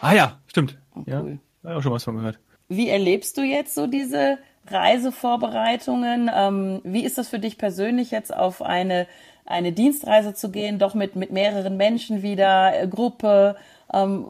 Ah 0.00 0.14
ja, 0.14 0.40
stimmt. 0.46 0.78
Oh, 0.94 1.02
ja, 1.06 1.20
cool. 1.20 1.38
habe 1.64 1.76
auch 1.76 1.82
schon 1.82 1.92
was 1.92 2.04
von 2.04 2.16
gehört. 2.16 2.38
Wie 2.68 2.88
erlebst 2.88 3.36
du 3.36 3.42
jetzt 3.42 3.74
so 3.74 3.86
diese 3.86 4.38
Reisevorbereitungen? 4.66 6.30
Ähm, 6.34 6.80
wie 6.84 7.04
ist 7.04 7.18
das 7.18 7.28
für 7.28 7.38
dich 7.38 7.58
persönlich 7.58 8.10
jetzt 8.10 8.34
auf 8.34 8.62
eine, 8.62 9.06
eine 9.44 9.72
Dienstreise 9.72 10.34
zu 10.34 10.50
gehen, 10.50 10.78
doch 10.78 10.94
mit, 10.94 11.16
mit 11.16 11.32
mehreren 11.32 11.76
Menschen 11.76 12.22
wieder, 12.22 12.80
äh, 12.80 12.88
Gruppe? 12.88 13.56
Ähm, 13.92 14.28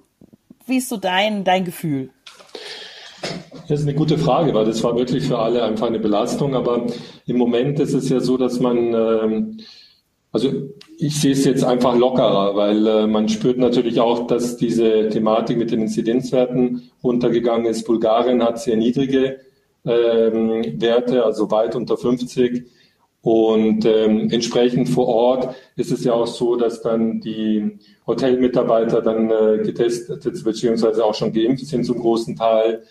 wie 0.67 0.79
ist 0.79 0.89
so 0.89 0.97
dein, 0.97 1.45
dein 1.45 1.65
Gefühl? 1.65 2.11
Das 3.69 3.81
ist 3.81 3.87
eine 3.87 3.97
gute 3.97 4.19
Frage, 4.19 4.55
weil 4.55 4.65
das 4.65 4.83
war 4.83 4.97
wirklich 4.97 5.27
für 5.27 5.39
alle 5.39 5.63
einfach 5.63 5.87
eine 5.87 5.99
Belastung. 5.99 6.55
Aber 6.55 6.87
im 7.27 7.37
Moment 7.37 7.79
ist 7.81 7.95
es 7.95 8.09
ja 8.09 8.21
so, 8.21 8.37
dass 8.37 8.61
man, 8.61 8.95
ähm, 8.95 9.57
also 10.33 10.51
ich 10.99 11.21
sehe 11.21 11.33
es 11.33 11.45
jetzt 11.45 11.65
einfach 11.65 11.97
lockerer, 11.97 12.57
weil 12.57 12.87
äh, 12.87 13.07
man 13.07 13.29
spürt 13.29 13.59
natürlich 13.59 14.01
auch, 14.01 14.27
dass 14.27 14.57
diese 14.57 15.09
Thematik 15.09 15.59
mit 15.59 15.71
den 15.71 15.83
Inzidenzwerten 15.83 16.91
runtergegangen 17.03 17.67
ist. 17.67 17.87
Bulgarien 17.87 18.43
hat 18.43 18.61
sehr 18.61 18.77
niedrige 18.77 19.41
ähm, 19.85 20.81
Werte, 20.81 21.25
also 21.25 21.51
weit 21.51 21.77
unter 21.77 21.97
50. 21.97 22.67
Und 23.23 23.85
ähm, 23.85 24.31
entsprechend 24.31 24.89
vor 24.89 25.07
Ort 25.07 25.55
ist 25.77 25.93
es 25.93 26.03
ja 26.03 26.13
auch 26.13 26.27
so, 26.27 26.57
dass 26.57 26.83
dann 26.83 27.21
die 27.21 27.79
Hotelmitarbeiter 28.05 29.01
dann 29.01 29.31
äh, 29.31 29.59
getestet 29.63 30.43
beziehungsweise 30.43 31.05
auch 31.05 31.15
schon 31.15 31.33
geimpft 31.33 31.67
sind 31.67 31.85
zum 31.85 32.01
großen 32.01 32.35
Teil. 32.35 32.83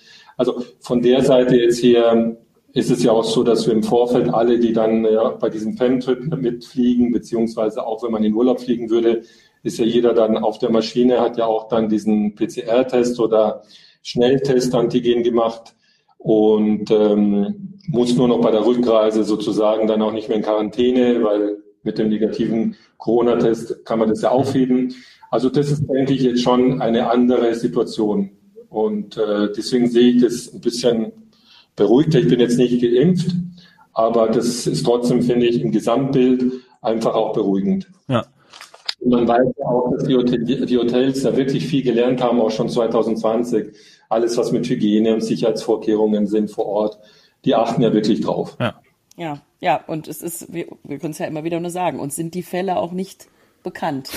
Also 0.41 0.63
von 0.79 1.03
der 1.03 1.21
Seite 1.23 1.55
jetzt 1.55 1.77
hier 1.77 2.35
ist 2.73 2.89
es 2.89 3.03
ja 3.03 3.11
auch 3.11 3.23
so, 3.23 3.43
dass 3.43 3.67
wir 3.67 3.75
im 3.75 3.83
Vorfeld 3.83 4.33
alle, 4.33 4.57
die 4.57 4.73
dann 4.73 5.05
ja, 5.05 5.29
bei 5.29 5.51
diesem 5.51 5.77
Femtrip 5.77 6.35
mitfliegen, 6.35 7.11
beziehungsweise 7.11 7.85
auch 7.85 8.01
wenn 8.01 8.11
man 8.11 8.23
in 8.23 8.33
Urlaub 8.33 8.59
fliegen 8.59 8.89
würde, 8.89 9.21
ist 9.61 9.77
ja 9.77 9.85
jeder 9.85 10.15
dann 10.15 10.37
auf 10.37 10.57
der 10.57 10.71
Maschine, 10.71 11.21
hat 11.21 11.37
ja 11.37 11.45
auch 11.45 11.67
dann 11.67 11.89
diesen 11.89 12.33
PCR-Test 12.33 13.19
oder 13.19 13.61
Schnelltest-Antigen 14.01 15.21
gemacht 15.21 15.75
und 16.17 16.89
ähm, 16.89 17.77
muss 17.89 18.15
nur 18.15 18.27
noch 18.27 18.41
bei 18.41 18.49
der 18.49 18.65
Rückreise 18.65 19.23
sozusagen 19.23 19.85
dann 19.85 20.01
auch 20.01 20.11
nicht 20.11 20.27
mehr 20.27 20.37
in 20.37 20.43
Quarantäne, 20.43 21.23
weil 21.23 21.57
mit 21.83 21.99
dem 21.99 22.09
negativen 22.09 22.77
Corona-Test 22.97 23.85
kann 23.85 23.99
man 23.99 24.09
das 24.09 24.23
ja 24.23 24.31
aufheben. 24.31 24.95
Also 25.29 25.51
das 25.51 25.69
ist, 25.69 25.87
denke 25.87 26.13
ich, 26.13 26.23
jetzt 26.23 26.41
schon 26.41 26.81
eine 26.81 27.11
andere 27.11 27.53
Situation. 27.53 28.31
Und 28.71 29.17
äh, 29.17 29.49
deswegen 29.55 29.89
sehe 29.89 30.13
ich 30.13 30.21
das 30.21 30.53
ein 30.53 30.61
bisschen 30.61 31.11
beruhigter. 31.75 32.19
Ich 32.19 32.29
bin 32.29 32.39
jetzt 32.39 32.57
nicht 32.57 32.81
geimpft, 32.81 33.35
aber 33.93 34.29
das 34.29 34.65
ist 34.65 34.83
trotzdem, 34.83 35.21
finde 35.21 35.45
ich, 35.45 35.61
im 35.61 35.71
Gesamtbild 35.71 36.53
einfach 36.81 37.13
auch 37.13 37.33
beruhigend. 37.33 37.87
Ja. 38.07 38.25
Und 39.01 39.09
man 39.09 39.27
weiß 39.27 39.47
ja 39.59 39.65
auch, 39.65 39.91
dass 39.91 40.05
die, 40.05 40.15
Hotel, 40.15 40.65
die 40.65 40.77
Hotels 40.77 41.21
da 41.23 41.35
wirklich 41.35 41.67
viel 41.67 41.83
gelernt 41.83 42.23
haben, 42.23 42.39
auch 42.39 42.51
schon 42.51 42.69
2020. 42.69 43.75
Alles, 44.07 44.37
was 44.37 44.53
mit 44.53 44.67
Hygiene 44.69 45.13
und 45.13 45.21
Sicherheitsvorkehrungen 45.21 46.27
sind 46.27 46.49
vor 46.49 46.65
Ort, 46.65 46.99
die 47.43 47.55
achten 47.55 47.81
ja 47.81 47.93
wirklich 47.93 48.21
drauf. 48.21 48.55
Ja. 48.59 48.79
Ja, 49.17 49.41
ja, 49.59 49.83
und 49.87 50.07
es 50.07 50.21
ist, 50.21 50.53
wir, 50.53 50.67
wir 50.83 50.97
können 50.97 51.11
es 51.11 51.19
ja 51.19 51.25
immer 51.25 51.43
wieder 51.43 51.59
nur 51.59 51.69
sagen, 51.69 51.99
uns 51.99 52.15
sind 52.15 52.33
die 52.33 52.43
Fälle 52.43 52.77
auch 52.77 52.93
nicht 52.93 53.27
bekannt. 53.63 54.09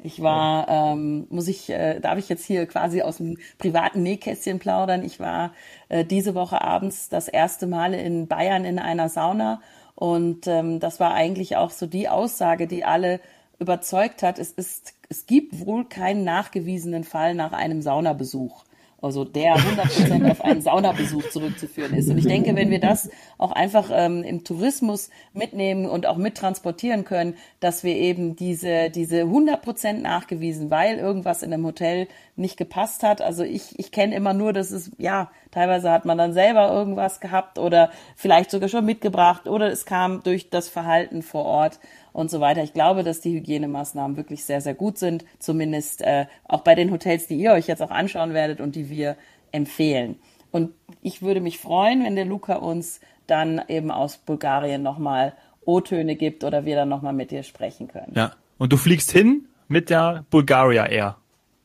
Ich 0.00 0.22
war, 0.22 0.68
ähm, 0.68 1.26
muss 1.28 1.48
ich, 1.48 1.70
äh, 1.70 1.98
darf 1.98 2.18
ich 2.18 2.28
jetzt 2.28 2.44
hier 2.44 2.66
quasi 2.66 3.02
aus 3.02 3.16
dem 3.16 3.36
privaten 3.58 4.02
Nähkästchen 4.02 4.60
plaudern. 4.60 5.02
Ich 5.02 5.18
war 5.18 5.52
äh, 5.88 6.04
diese 6.04 6.36
Woche 6.36 6.62
abends 6.62 7.08
das 7.08 7.26
erste 7.26 7.66
Mal 7.66 7.94
in 7.94 8.28
Bayern 8.28 8.64
in 8.64 8.78
einer 8.78 9.08
Sauna 9.08 9.60
und 9.96 10.46
ähm, 10.46 10.78
das 10.78 11.00
war 11.00 11.14
eigentlich 11.14 11.56
auch 11.56 11.70
so 11.70 11.86
die 11.86 12.08
Aussage, 12.08 12.68
die 12.68 12.84
alle 12.84 13.20
überzeugt 13.58 14.22
hat. 14.22 14.38
Es 14.38 14.52
ist, 14.52 14.94
es 15.08 15.26
gibt 15.26 15.66
wohl 15.66 15.84
keinen 15.84 16.22
nachgewiesenen 16.22 17.02
Fall 17.02 17.34
nach 17.34 17.52
einem 17.52 17.82
Saunabesuch 17.82 18.64
also 19.00 19.24
der 19.24 19.56
100% 19.56 20.30
auf 20.30 20.40
einen 20.44 20.60
Saunabesuch 20.60 21.30
zurückzuführen 21.30 21.94
ist. 21.94 22.10
Und 22.10 22.18
ich 22.18 22.26
denke, 22.26 22.56
wenn 22.56 22.70
wir 22.70 22.80
das 22.80 23.10
auch 23.38 23.52
einfach 23.52 23.90
ähm, 23.92 24.24
im 24.24 24.42
Tourismus 24.42 25.10
mitnehmen 25.32 25.86
und 25.86 26.06
auch 26.06 26.16
mittransportieren 26.16 27.04
können, 27.04 27.34
dass 27.60 27.84
wir 27.84 27.94
eben 27.94 28.34
diese, 28.34 28.90
diese 28.90 29.22
100% 29.22 30.00
nachgewiesen, 30.00 30.70
weil 30.70 30.98
irgendwas 30.98 31.42
in 31.42 31.52
einem 31.52 31.64
Hotel 31.64 32.08
nicht 32.38 32.56
gepasst 32.56 33.02
hat. 33.02 33.20
Also 33.20 33.42
ich, 33.42 33.78
ich 33.78 33.92
kenne 33.92 34.14
immer 34.14 34.34
nur, 34.34 34.52
dass 34.52 34.70
es, 34.70 34.90
ja, 34.98 35.30
teilweise 35.50 35.90
hat 35.90 36.04
man 36.04 36.18
dann 36.18 36.32
selber 36.32 36.72
irgendwas 36.72 37.20
gehabt 37.20 37.58
oder 37.58 37.90
vielleicht 38.16 38.50
sogar 38.50 38.68
schon 38.68 38.84
mitgebracht 38.84 39.46
oder 39.48 39.70
es 39.70 39.84
kam 39.86 40.22
durch 40.22 40.50
das 40.50 40.68
Verhalten 40.68 41.22
vor 41.22 41.44
Ort 41.44 41.80
und 42.12 42.30
so 42.30 42.40
weiter. 42.40 42.62
Ich 42.62 42.72
glaube, 42.72 43.02
dass 43.02 43.20
die 43.20 43.34
Hygienemaßnahmen 43.34 44.16
wirklich 44.16 44.44
sehr, 44.44 44.60
sehr 44.60 44.74
gut 44.74 44.98
sind, 44.98 45.24
zumindest 45.38 46.02
äh, 46.02 46.26
auch 46.44 46.60
bei 46.62 46.74
den 46.74 46.90
Hotels, 46.90 47.26
die 47.26 47.36
ihr 47.36 47.52
euch 47.52 47.66
jetzt 47.66 47.82
auch 47.82 47.90
anschauen 47.90 48.34
werdet 48.34 48.60
und 48.60 48.76
die 48.76 48.90
wir 48.90 49.16
empfehlen. 49.52 50.16
Und 50.50 50.72
ich 51.02 51.22
würde 51.22 51.40
mich 51.40 51.58
freuen, 51.58 52.04
wenn 52.04 52.16
der 52.16 52.24
Luca 52.24 52.56
uns 52.56 53.00
dann 53.26 53.62
eben 53.68 53.90
aus 53.90 54.16
Bulgarien 54.16 54.82
nochmal 54.82 55.34
O-Töne 55.64 56.16
gibt 56.16 56.44
oder 56.44 56.64
wir 56.64 56.76
dann 56.76 56.88
nochmal 56.88 57.12
mit 57.12 57.30
dir 57.30 57.42
sprechen 57.42 57.88
können. 57.88 58.12
Ja. 58.14 58.32
Und 58.56 58.72
du 58.72 58.76
fliegst 58.76 59.12
hin 59.12 59.46
mit 59.68 59.90
der 59.90 60.24
Bulgaria 60.30 60.86
Air, 60.86 61.16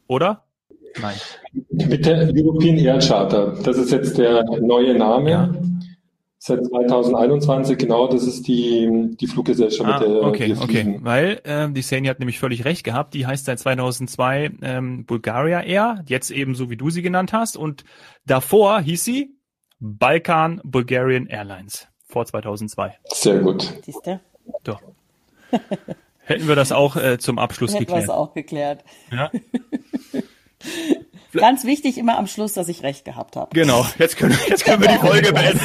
oder? 0.08 0.44
Nein. 1.02 1.16
Mit 1.70 2.06
der 2.06 2.30
European 2.36 2.78
Air 2.78 3.00
Charter. 3.00 3.58
Das 3.64 3.78
ist 3.78 3.92
jetzt 3.92 4.18
der 4.18 4.44
neue 4.62 4.98
Name. 4.98 5.30
Ja. 5.30 5.52
Seit 6.38 6.66
2021, 6.66 7.78
genau, 7.78 8.08
das 8.08 8.28
ist 8.28 8.50
die, 8.50 9.16
die 9.18 9.28
Fluggesellschaft, 9.28 9.90
ah, 9.90 10.00
mit 10.00 10.10
der 10.10 10.24
okay, 10.24 10.48
wir 10.50 10.62
okay, 10.62 11.00
weil 11.02 11.40
äh, 11.46 11.72
die 11.72 11.82
Sani 11.82 12.08
hat 12.08 12.20
nämlich 12.20 12.38
völlig 12.38 12.66
recht 12.66 12.84
gehabt. 12.84 13.14
Die 13.14 13.26
heißt 13.26 13.46
seit 13.46 13.60
2002 13.60 14.52
ähm, 14.62 15.06
Bulgaria 15.06 15.62
Air, 15.62 16.04
jetzt 16.06 16.32
eben 16.32 16.54
so 16.54 16.70
wie 16.70 16.76
du 16.76 16.90
sie 16.90 17.02
genannt 17.02 17.32
hast. 17.32 17.56
Und 17.56 17.86
davor 18.26 18.82
hieß 18.82 19.06
sie 19.06 19.38
Balkan 19.80 20.60
Bulgarian 20.66 21.28
Airlines 21.28 21.88
vor 22.10 22.26
2002. 22.26 22.98
Sehr 23.06 23.40
gut. 23.40 23.74
Siehste? 23.86 24.20
So. 24.66 24.78
Hätten 26.26 26.48
wir 26.48 26.56
das 26.56 26.74
auch 26.74 26.98
äh, 26.98 27.18
zum 27.20 27.40
Abschluss 27.40 27.74
Hätten 27.74 27.82
wir 27.82 27.86
geklärt. 27.86 28.04
es 28.04 28.10
auch 28.10 28.34
geklärt. 28.34 28.84
Ja, 29.12 29.32
Ganz 31.34 31.66
wichtig 31.66 31.98
immer 31.98 32.18
am 32.18 32.28
Schluss, 32.28 32.54
dass 32.54 32.70
ich 32.70 32.84
recht 32.84 33.06
gehabt 33.06 33.36
habe. 33.36 33.50
genau. 33.54 33.86
Jetzt 33.98 34.18
können, 34.18 34.38
jetzt 34.48 34.66
können 34.66 34.82
wir 34.82 34.90
die 34.90 34.98
Folge 34.98 35.34
beenden. 35.34 35.60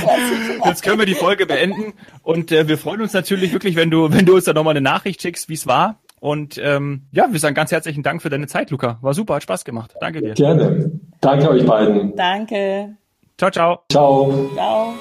Jetzt 0.64 0.82
können 0.82 0.98
wir 0.98 1.06
die 1.06 1.14
Folge 1.14 1.46
beenden. 1.46 1.92
Und 2.22 2.52
äh, 2.52 2.68
wir 2.68 2.78
freuen 2.78 3.02
uns 3.02 3.12
natürlich 3.12 3.52
wirklich, 3.52 3.76
wenn 3.76 3.90
du, 3.90 4.11
wenn 4.12 4.24
du 4.24 4.37
uns 4.37 4.44
da 4.44 4.54
nochmal 4.54 4.72
eine 4.72 4.80
Nachricht 4.80 5.20
schickst, 5.20 5.48
wie 5.48 5.54
es 5.54 5.66
war. 5.66 6.00
Und 6.20 6.58
ähm, 6.62 7.06
ja, 7.12 7.28
wir 7.30 7.38
sagen 7.38 7.54
ganz 7.54 7.70
herzlichen 7.70 8.02
Dank 8.02 8.22
für 8.22 8.30
deine 8.30 8.46
Zeit, 8.46 8.70
Luca. 8.70 8.98
War 9.02 9.14
super, 9.14 9.37
hat 9.37 9.42
Spaß 9.42 9.64
gemacht. 9.64 9.94
Danke 10.00 10.20
dir. 10.20 10.34
Gerne. 10.34 10.90
Danke 11.20 11.50
euch 11.50 11.64
beiden. 11.64 12.16
Danke. 12.16 12.96
Ciao, 13.37 13.50
ciao. 13.50 13.84
Ciao. 13.90 14.50
Ciao. 14.54 14.94